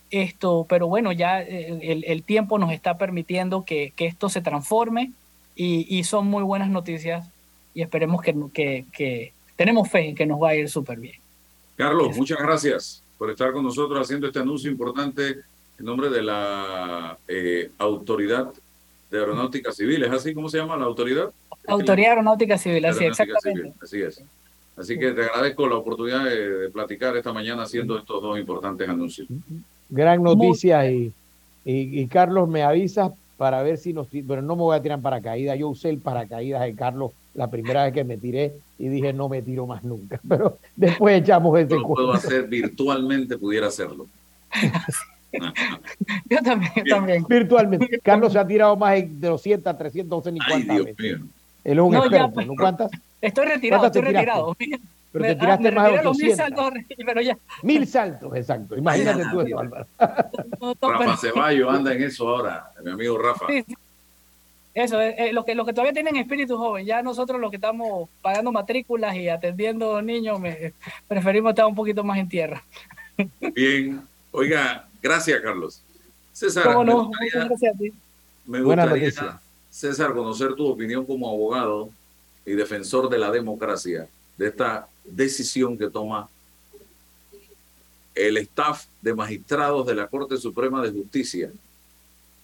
[0.10, 4.42] Esto, pero bueno, ya eh, el, el tiempo nos está permitiendo que, que esto se
[4.42, 5.12] transforme
[5.56, 7.28] y, y son muy buenas noticias
[7.74, 11.16] y esperemos que, que, que tenemos fe en que nos va a ir súper bien.
[11.76, 15.36] Carlos, muchas gracias por estar con nosotros haciendo este anuncio importante
[15.78, 18.54] en nombre de la eh, Autoridad
[19.12, 20.04] de Aeronáutica Civil.
[20.04, 21.32] ¿Es así como se llama la autoridad?
[21.68, 23.62] Autoridad Aeronáutica Civil, así exactamente.
[23.62, 24.24] Civil, así es.
[24.78, 28.88] Así que te agradezco la oportunidad de, de platicar esta mañana haciendo estos dos importantes
[28.88, 29.28] anuncios.
[29.90, 31.12] Gran noticia y,
[31.66, 34.08] y, y Carlos me avisas para ver si nos...
[34.08, 35.58] Pero no me voy a tirar en paracaídas.
[35.58, 39.30] Yo usé el paracaídas de Carlos la primera vez que me tiré y dije no
[39.30, 40.20] me tiro más nunca.
[40.28, 44.08] Pero después echamos ese Lo puedo hacer virtualmente, pudiera hacerlo.
[46.30, 47.26] Yo también, yo también.
[47.28, 48.00] Virtualmente.
[48.02, 51.00] Carlos se ha tirado más de 200, 300, no sé ni Ay, cuántas Dios veces.
[51.00, 51.28] mío.
[51.64, 52.48] Él es un No, ya, experto, pues.
[52.48, 52.54] ¿no?
[52.56, 52.92] ¿Cuántas?
[53.22, 54.56] Estoy retirado, ¿Cuántas te estoy retirado.
[55.12, 56.38] Pero Me- te tiraste ah, más de mil 800.
[56.38, 56.74] saltos,
[57.06, 57.38] pero ya.
[57.64, 58.78] Mil saltos, exacto.
[58.78, 59.88] Imagínate tú eso, Álvaro.
[60.62, 63.46] No, no, Rafa Ceballos anda en eso ahora, mi amigo Rafa.
[63.48, 63.76] Sí, sí.
[64.74, 67.56] Eso, eh, eh, los, que, los que todavía tienen espíritu joven, ya nosotros los que
[67.56, 70.74] estamos pagando matrículas y atendiendo niños, me-
[71.08, 72.64] preferimos estar un poquito más en tierra.
[73.56, 74.02] Bien,
[74.32, 75.82] oiga, gracias Carlos.
[76.32, 77.06] César, ¿Cómo me no?
[77.06, 77.94] gustaría, gracias a ti.
[78.46, 79.40] me Buena gustaría.
[79.72, 81.90] César, conocer tu opinión como abogado
[82.46, 86.30] y defensor de la democracia, de esta decisión que toma
[88.16, 91.52] el staff de magistrados de la Corte Suprema de Justicia,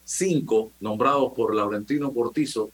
[0.05, 2.69] cinco nombrados por Laurentino Cortizo,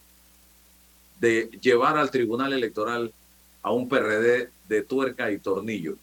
[1.20, 3.14] de llevar al Tribunal Electoral
[3.62, 5.96] a un PRD de tuerca y tornillo.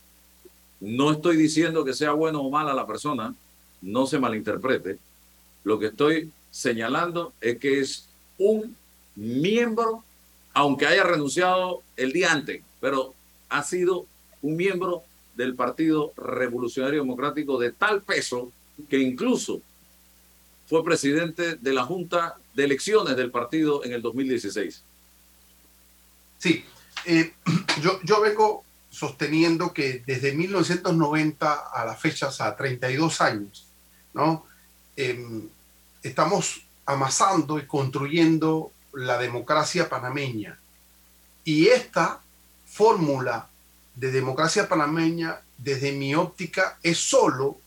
[0.80, 3.34] No estoy diciendo que sea bueno o mala la persona,
[3.80, 4.98] no se malinterprete.
[5.64, 8.08] Lo que estoy señalando es que es
[8.38, 8.76] un
[9.14, 10.04] miembro,
[10.52, 13.16] aunque haya renunciado el día antes, pero
[13.48, 14.06] ha sido
[14.42, 15.02] un miembro
[15.34, 18.52] del Partido Revolucionario Democrático de tal peso
[18.88, 19.60] que incluso
[20.68, 24.84] fue presidente de la Junta de Elecciones del partido en el 2016.
[26.38, 26.64] Sí,
[27.06, 27.32] eh,
[27.82, 33.66] yo, yo vengo sosteniendo que desde 1990 a la fecha, o sea, 32 años,
[34.14, 34.46] ¿no?
[34.94, 35.48] Em,
[36.04, 40.60] estamos amasando y construyendo la democracia panameña.
[41.42, 42.20] Y esta
[42.76, 43.48] fórmula
[43.94, 47.58] de democracia panameña, desde mi óptica, es solo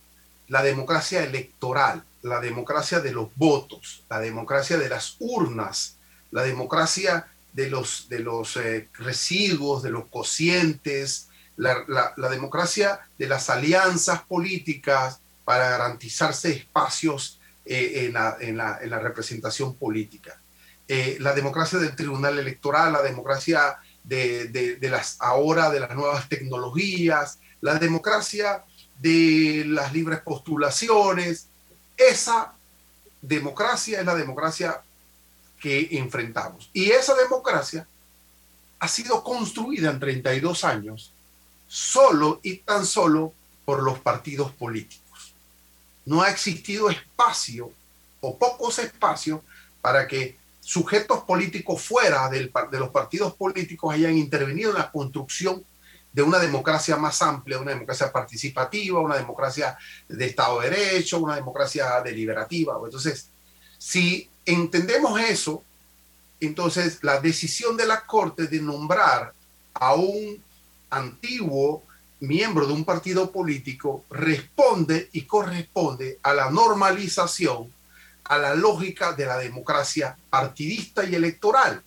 [0.47, 5.95] la democracia electoral, la democracia de los votos, la democracia de las urnas,
[6.31, 13.49] la democracia de los, de los eh, residuos, de los cocientes, la, democracia de las
[13.49, 20.39] alianzas políticas para garantizarse espacios eh, en, la, en, la, representación política.
[20.87, 23.77] Eh, la democracia del tribunal electoral, la democracia
[24.09, 28.63] de, las ahora de las nuevas tecnologías, la democracia
[28.99, 31.47] de las libres postulaciones.
[31.95, 32.53] Esa
[33.21, 34.81] democracia es la democracia
[35.61, 36.69] que enfrentamos.
[36.73, 37.87] Y esa democracia
[38.79, 41.13] ha sido construida en 32 años
[41.67, 43.33] solo y tan solo
[43.65, 45.33] por los partidos políticos.
[46.05, 47.71] No ha existido espacio
[48.21, 49.41] o pocos espacios
[49.81, 50.38] para que
[50.69, 55.65] sujetos políticos fuera de los partidos políticos hayan intervenido en la construcción
[56.13, 59.75] de una democracia más amplia, una democracia participativa, una democracia
[60.07, 62.79] de Estado de Derecho, una democracia deliberativa.
[62.85, 63.29] Entonces,
[63.79, 65.63] si entendemos eso,
[66.39, 69.33] entonces la decisión de la Corte de nombrar
[69.73, 70.39] a un
[70.91, 71.81] antiguo
[72.19, 77.73] miembro de un partido político responde y corresponde a la normalización,
[78.29, 81.81] a la lógica de la democracia partidista y electoral.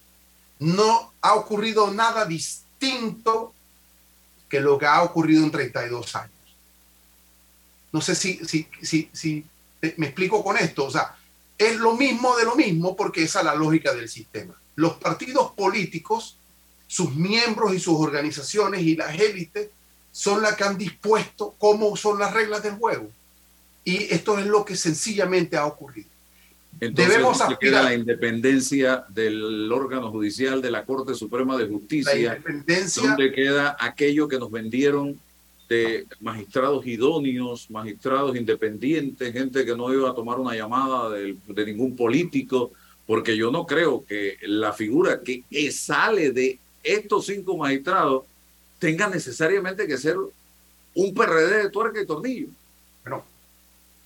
[0.59, 3.55] No ha ocurrido nada distinto
[4.49, 6.33] que lo que ha ocurrido en 32 años.
[7.93, 9.45] No sé si, si, si, si
[9.97, 10.85] me explico con esto.
[10.85, 11.17] O sea,
[11.57, 14.55] es lo mismo de lo mismo porque esa es la lógica del sistema.
[14.75, 16.37] Los partidos políticos,
[16.89, 19.71] sus miembros y sus organizaciones y las élites
[20.11, 23.09] son las que han dispuesto cómo son las reglas del juego.
[23.85, 26.12] Y esto es lo que sencillamente ha ocurrido.
[26.81, 32.43] Entonces, Debemos aspirar a la independencia del órgano judicial de la Corte Suprema de Justicia,
[32.97, 35.19] donde queda aquello que nos vendieron
[35.69, 41.67] de magistrados idóneos, magistrados independientes, gente que no iba a tomar una llamada de, de
[41.67, 42.73] ningún político,
[43.07, 48.25] porque yo no creo que la figura que sale de estos cinco magistrados
[48.79, 50.17] tenga necesariamente que ser
[50.95, 52.49] un PRD de tuerca y tornillo.
[53.05, 53.25] Bueno,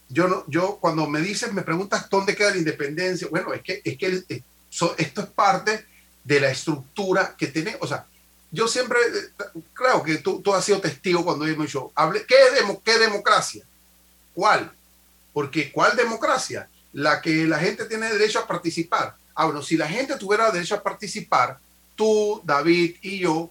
[0.08, 3.80] yo no, yo cuando me dices, me preguntas dónde queda la independencia, bueno, es que,
[3.84, 5.84] es que esto es parte
[6.22, 8.06] de la estructura que tiene, o sea,
[8.50, 8.98] yo siempre,
[9.74, 13.64] claro que tú, tú has sido testigo cuando hemos dicho, hable, ¿qué, es ¿qué democracia?
[14.34, 14.72] ¿Cuál?
[15.32, 16.68] Porque ¿cuál democracia?
[16.92, 19.16] La que la gente tiene derecho a participar.
[19.34, 21.58] Ah, bueno, si la gente tuviera derecho a participar,
[21.94, 23.50] tú, David y yo,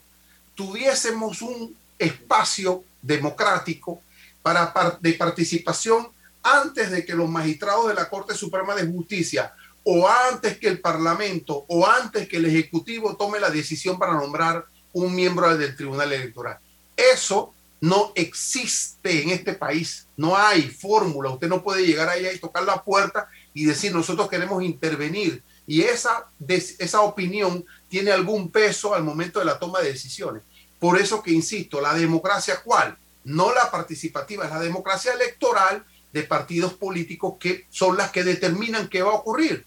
[0.55, 4.01] tuviésemos un espacio democrático
[4.41, 6.07] para, de participación
[6.45, 9.51] antes de que los magistrados de la Corte Suprema de Justicia
[9.83, 14.63] o antes que el Parlamento o antes que el Ejecutivo tome la decisión para nombrar
[14.93, 16.59] un miembro del Tribunal Electoral.
[16.95, 20.05] Eso no existe en este país.
[20.15, 21.31] No hay fórmula.
[21.31, 25.41] Usted no puede llegar allá y tocar la puerta y decir nosotros queremos intervenir.
[25.65, 30.43] Y esa, esa opinión tiene algún peso al momento de la toma de decisiones.
[30.79, 32.95] Por eso que insisto, la democracia cuál?
[33.23, 35.83] No la participativa, es la democracia electoral
[36.15, 39.65] de partidos políticos que son las que determinan qué va a ocurrir.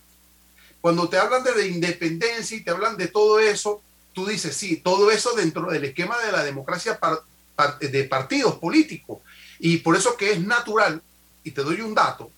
[0.81, 3.83] Cuando te hablan de, de independencia y te hablan de todo eso,
[4.15, 6.99] tú dices, sí, todo eso dentro del esquema de la democracia
[7.81, 9.19] de partidos políticos.
[9.59, 11.03] Y por eso que es natural,
[11.45, 12.31] y te doy un dato,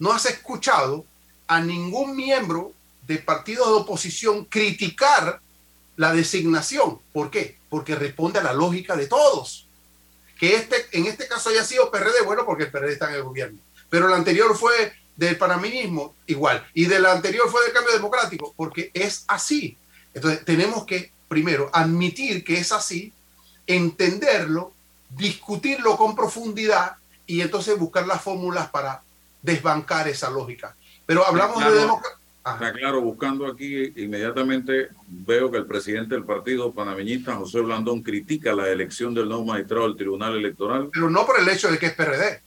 [0.00, 1.04] no has escuchado
[1.46, 2.72] a ningún miembro
[3.06, 5.40] de partidos de oposición criticar
[5.94, 6.98] la designación.
[7.12, 7.56] ¿Por qué?
[7.68, 9.65] Porque responde a la lógica de todos.
[10.38, 13.22] Que este, en este caso haya sido PRD, bueno, porque el PRD está en el
[13.22, 13.58] gobierno.
[13.88, 16.66] Pero el anterior fue del panaminismo, igual.
[16.74, 19.76] Y del anterior fue del cambio democrático, porque es así.
[20.12, 23.12] Entonces, tenemos que, primero, admitir que es así,
[23.66, 24.72] entenderlo,
[25.10, 29.02] discutirlo con profundidad y entonces buscar las fórmulas para
[29.42, 30.76] desbancar esa lógica.
[31.06, 32.18] Pero hablamos de democracia.
[32.54, 38.52] Está claro, buscando aquí, inmediatamente veo que el presidente del partido panameñista, José Blandón, critica
[38.54, 40.88] la elección del nuevo magistrado del Tribunal Electoral.
[40.92, 42.40] Pero no por el hecho de que es PRD.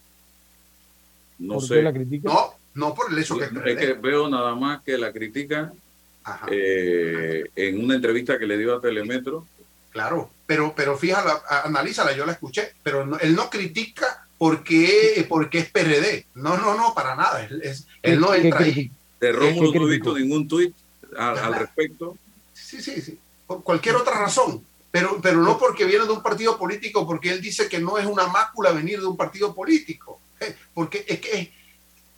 [1.39, 1.75] No ¿Por sé.
[1.75, 2.29] qué la critica?
[2.31, 3.77] No, no por el hecho que es Es PRD.
[3.77, 5.73] que veo nada más que la critica
[6.49, 9.45] eh, en una entrevista que le dio a Telemetro.
[9.91, 15.59] Claro, pero, pero fíjala, analízala, yo la escuché, pero no- él no critica porque, porque
[15.59, 16.25] es PRD.
[16.35, 17.43] No, no, no, para nada.
[17.45, 18.91] Él, es- él no entra ahí.
[19.19, 20.75] De Rómulo ¿Qué no he visto ningún tuit
[21.17, 22.17] al, al respecto.
[22.53, 23.17] Sí, sí, sí.
[23.47, 24.63] Por cualquier otra razón.
[24.91, 28.05] Pero, pero no porque viene de un partido político, porque él dice que no es
[28.05, 30.19] una mácula venir de un partido político.
[30.39, 31.51] Eh, Porque es que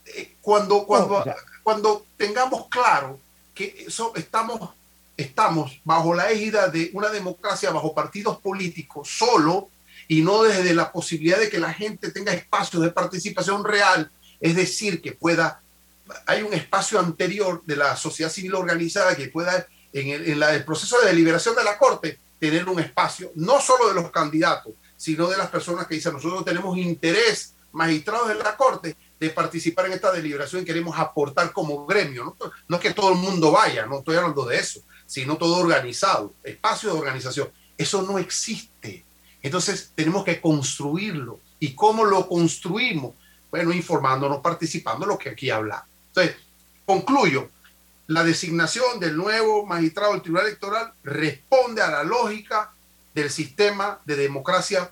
[0.06, 1.24] eh, cuando, cuando,
[1.64, 3.20] cuando tengamos claro
[3.54, 4.70] que eso estamos,
[5.18, 9.70] estamos bajo la égida de una democracia, bajo partidos políticos, solo,
[10.08, 14.56] y no desde la posibilidad de que la gente tenga espacios de participación real, es
[14.56, 15.62] decir, que pueda
[16.26, 21.07] hay un espacio anterior de la sociedad civil organizada que pueda, en el, proceso de
[21.07, 25.49] deliberación de la Corte, tener un espacio, no solo de los candidatos, sino de las
[25.49, 30.62] personas que dicen, nosotros tenemos interés, magistrados de la Corte, de participar en esta deliberación
[30.62, 32.24] y queremos aportar como gremio.
[32.24, 35.57] No, no es que todo el mundo vaya, no estoy hablando de eso, sino todo
[35.57, 37.49] organizado, espacio de organización.
[37.78, 39.05] Eso no existe.
[39.41, 41.39] Entonces tenemos que construirlo.
[41.59, 43.14] ¿Y cómo lo construimos?
[43.49, 45.86] Bueno, informándonos, participando, lo que aquí habla.
[46.14, 46.36] Entonces,
[46.86, 47.49] concluyo.
[48.07, 52.72] La designación del nuevo magistrado del Tribunal Electoral responde a la lógica
[53.16, 54.91] del sistema de democracia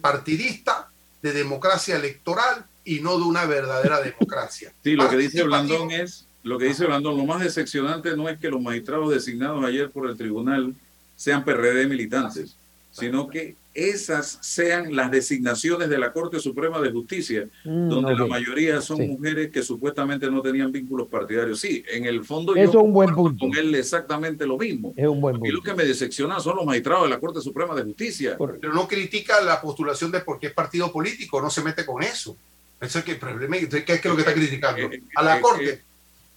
[0.00, 0.90] partidista,
[1.22, 4.72] de democracia electoral y no de una verdadera democracia.
[4.82, 5.42] Sí, lo que dice.
[5.44, 9.64] Blandón es, lo que dice Blandón, lo más decepcionante no es que los magistrados designados
[9.64, 10.74] ayer por el tribunal
[11.16, 12.54] sean PRD militantes,
[12.92, 18.26] sino que esas sean las designaciones de la Corte Suprema de Justicia, Mm, donde la
[18.26, 19.06] mayoría son Sí.
[19.06, 21.60] mujeres que supuestamente no tenían vínculos partidarios.
[21.60, 23.46] Sí, en el fondo Eso yo es un buen punto.
[23.46, 24.92] con él exactamente lo mismo.
[24.96, 25.62] Es un buen Y lo punto.
[25.70, 28.36] que me decepciona son los magistrados de la Corte Suprema de Justicia.
[28.60, 32.02] Pero no critica la postulación de por qué es partido político, no se mete con
[32.02, 32.36] eso.
[32.80, 34.88] Eso es que el problema, ¿qué es que lo que está criticando?
[35.16, 35.82] A la Corte.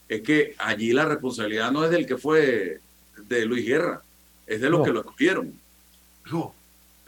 [0.09, 2.79] es que allí la responsabilidad no es del que fue
[3.29, 4.01] de Luis Guerra,
[4.45, 4.85] es de los No.
[4.85, 5.53] que lo escogieron.
[6.25, 6.53] Digo,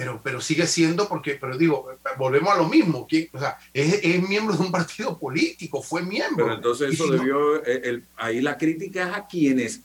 [0.04, 1.88] pero, pero sigue siendo porque, pero digo,
[2.18, 3.08] volvemos a lo mismo.
[3.08, 3.30] ¿quién?
[3.34, 6.45] O sea, es, es miembro de un partido político, fue miembro.
[6.45, 9.82] Pero entonces eso si debió, eh, el- ahí la crítica es a quienes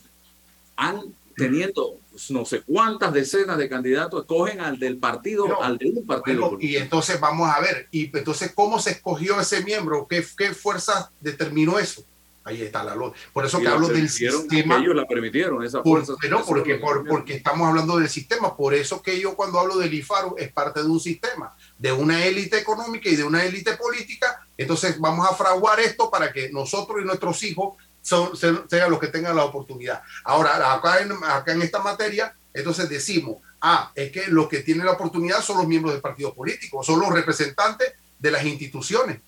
[0.75, 1.01] han
[1.35, 1.95] teniendo
[2.31, 6.41] no sé cuántas decenas de candidatos, escogen al del partido, al de un partido.
[6.41, 6.73] Bueno, político.
[6.73, 11.09] y entonces vamos a ver, y entonces cómo se escogió ese miembro, qué, qué fuerza
[11.21, 12.03] determinó eso.
[12.49, 13.13] Ahí está la luz.
[13.31, 14.77] Por eso Y que hablo del sistema.
[14.77, 16.13] ellos la permitieron, esa Por- fuerza.
[16.19, 18.55] pero eso porque, por- porque estamos hablando del sistema.
[18.57, 22.25] Por eso que yo cuando hablo del IFARU es parte de un sistema, de una
[22.25, 24.45] élite económica y de una élite política.
[24.57, 28.99] Entonces vamos a fraguar esto para que nosotros y nuestros hijos son, sean, sean los
[28.99, 30.01] que tengan la oportunidad.
[30.23, 34.85] Ahora, acá en, acá en esta materia, entonces decimos, ah, es que los que tienen
[34.85, 39.19] la oportunidad son los miembros del partido político, son los representantes de las instituciones.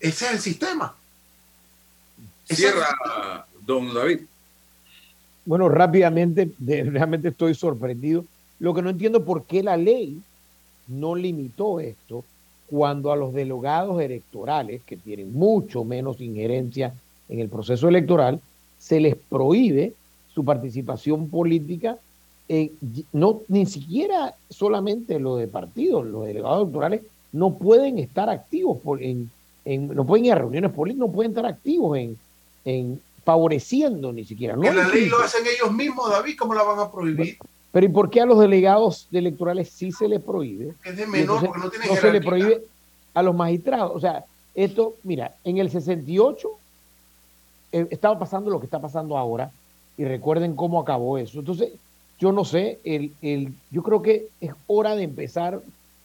[0.00, 0.96] Ese es el sistema.
[2.44, 4.20] Cierra, don David.
[5.44, 8.24] Bueno, rápidamente, realmente estoy sorprendido.
[8.60, 10.20] Lo que no entiendo es por qué la ley
[10.88, 12.24] no limitó esto
[12.68, 16.94] cuando a los delegados electorales, que tienen mucho menos injerencia
[17.28, 18.40] en el proceso electoral,
[18.78, 19.92] se les prohíbe
[20.34, 21.98] su participación política,
[22.48, 22.72] eh,
[23.12, 29.02] no ni siquiera solamente lo de partidos, los delegados electorales no pueden estar activos, por-
[29.02, 29.30] en,
[29.64, 32.16] en- no pueden ir a reuniones políticas, no pueden estar activos en,
[32.64, 34.56] en favoreciendo ni siquiera.
[34.56, 37.38] No que la ley lo hacen ellos mismos, David, ¿cómo la van a prohibir?
[37.70, 40.74] Pero ¿y por qué a los delegados electorales sí se les prohíbe?
[40.84, 42.28] Es de menor entonces porque no tiene no se le jerarquía.
[42.30, 42.64] prohíbe
[43.14, 43.92] a los magistrados.
[43.94, 46.50] O sea, esto, mira, en el 68
[47.72, 49.50] eh, estaba pasando lo que está pasando ahora
[49.96, 51.38] y recuerden cómo acabó eso.
[51.38, 51.72] Entonces,
[52.18, 55.60] yo no sé, el, el, yo creo que es hora de empezar,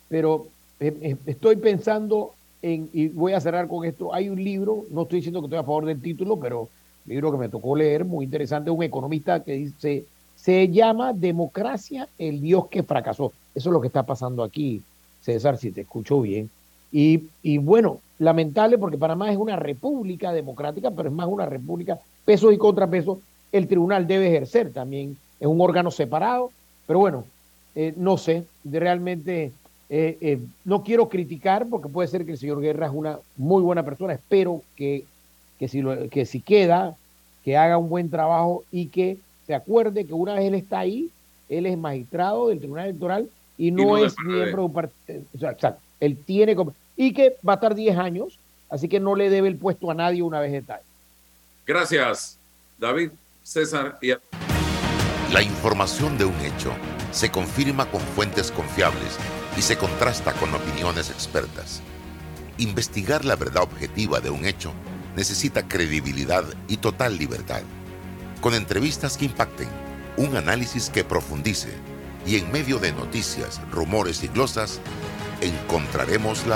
[0.08, 0.48] pero
[0.80, 5.18] eh, eh, estoy pensando y voy a cerrar con esto, hay un libro, no estoy
[5.20, 6.70] diciendo que estoy a favor del título, pero un
[7.06, 10.06] libro que me tocó leer, muy interesante, un economista que dice,
[10.36, 13.32] se llama Democracia, el Dios que fracasó.
[13.56, 14.82] Eso es lo que está pasando aquí,
[15.22, 16.50] César, si te escucho bien.
[16.92, 22.00] Y, y bueno, lamentable porque Panamá es una república democrática, pero es más una república,
[22.26, 23.20] pesos y contrapesos.
[23.52, 26.52] El tribunal debe ejercer también, es un órgano separado,
[26.86, 27.24] pero bueno,
[27.76, 29.52] eh, no sé, realmente
[29.90, 33.62] eh, eh, no quiero criticar porque puede ser que el señor Guerra es una muy
[33.62, 35.06] buena persona, espero que,
[35.58, 36.96] que, si, lo, que si queda,
[37.44, 41.10] que haga un buen trabajo y que se acuerde que una vez él está ahí,
[41.48, 45.22] él es magistrado del Tribunal Electoral y no, es miembro de un partido.
[45.34, 48.38] O sea, exacto, él tiene como- y que va a estar 10 años,
[48.70, 50.82] así que no le debe el puesto a nadie una vez está ahí.
[51.66, 52.38] Gracias.
[52.78, 53.12] David,
[53.44, 54.12] César y...
[55.34, 56.72] La información de un hecho
[57.12, 59.18] se confirma con fuentes confiables
[59.58, 61.82] y se contrasta con opiniones expertas.
[62.58, 64.72] Investigar la verdad objetiva de un hecho
[65.16, 67.64] necesita credibilidad y total libertad.
[68.40, 69.68] Con entrevistas que impacten,
[70.16, 71.74] un análisis que profundice
[72.26, 74.80] y en medio de noticias, rumores y glosas,
[75.42, 76.46] encontraremos la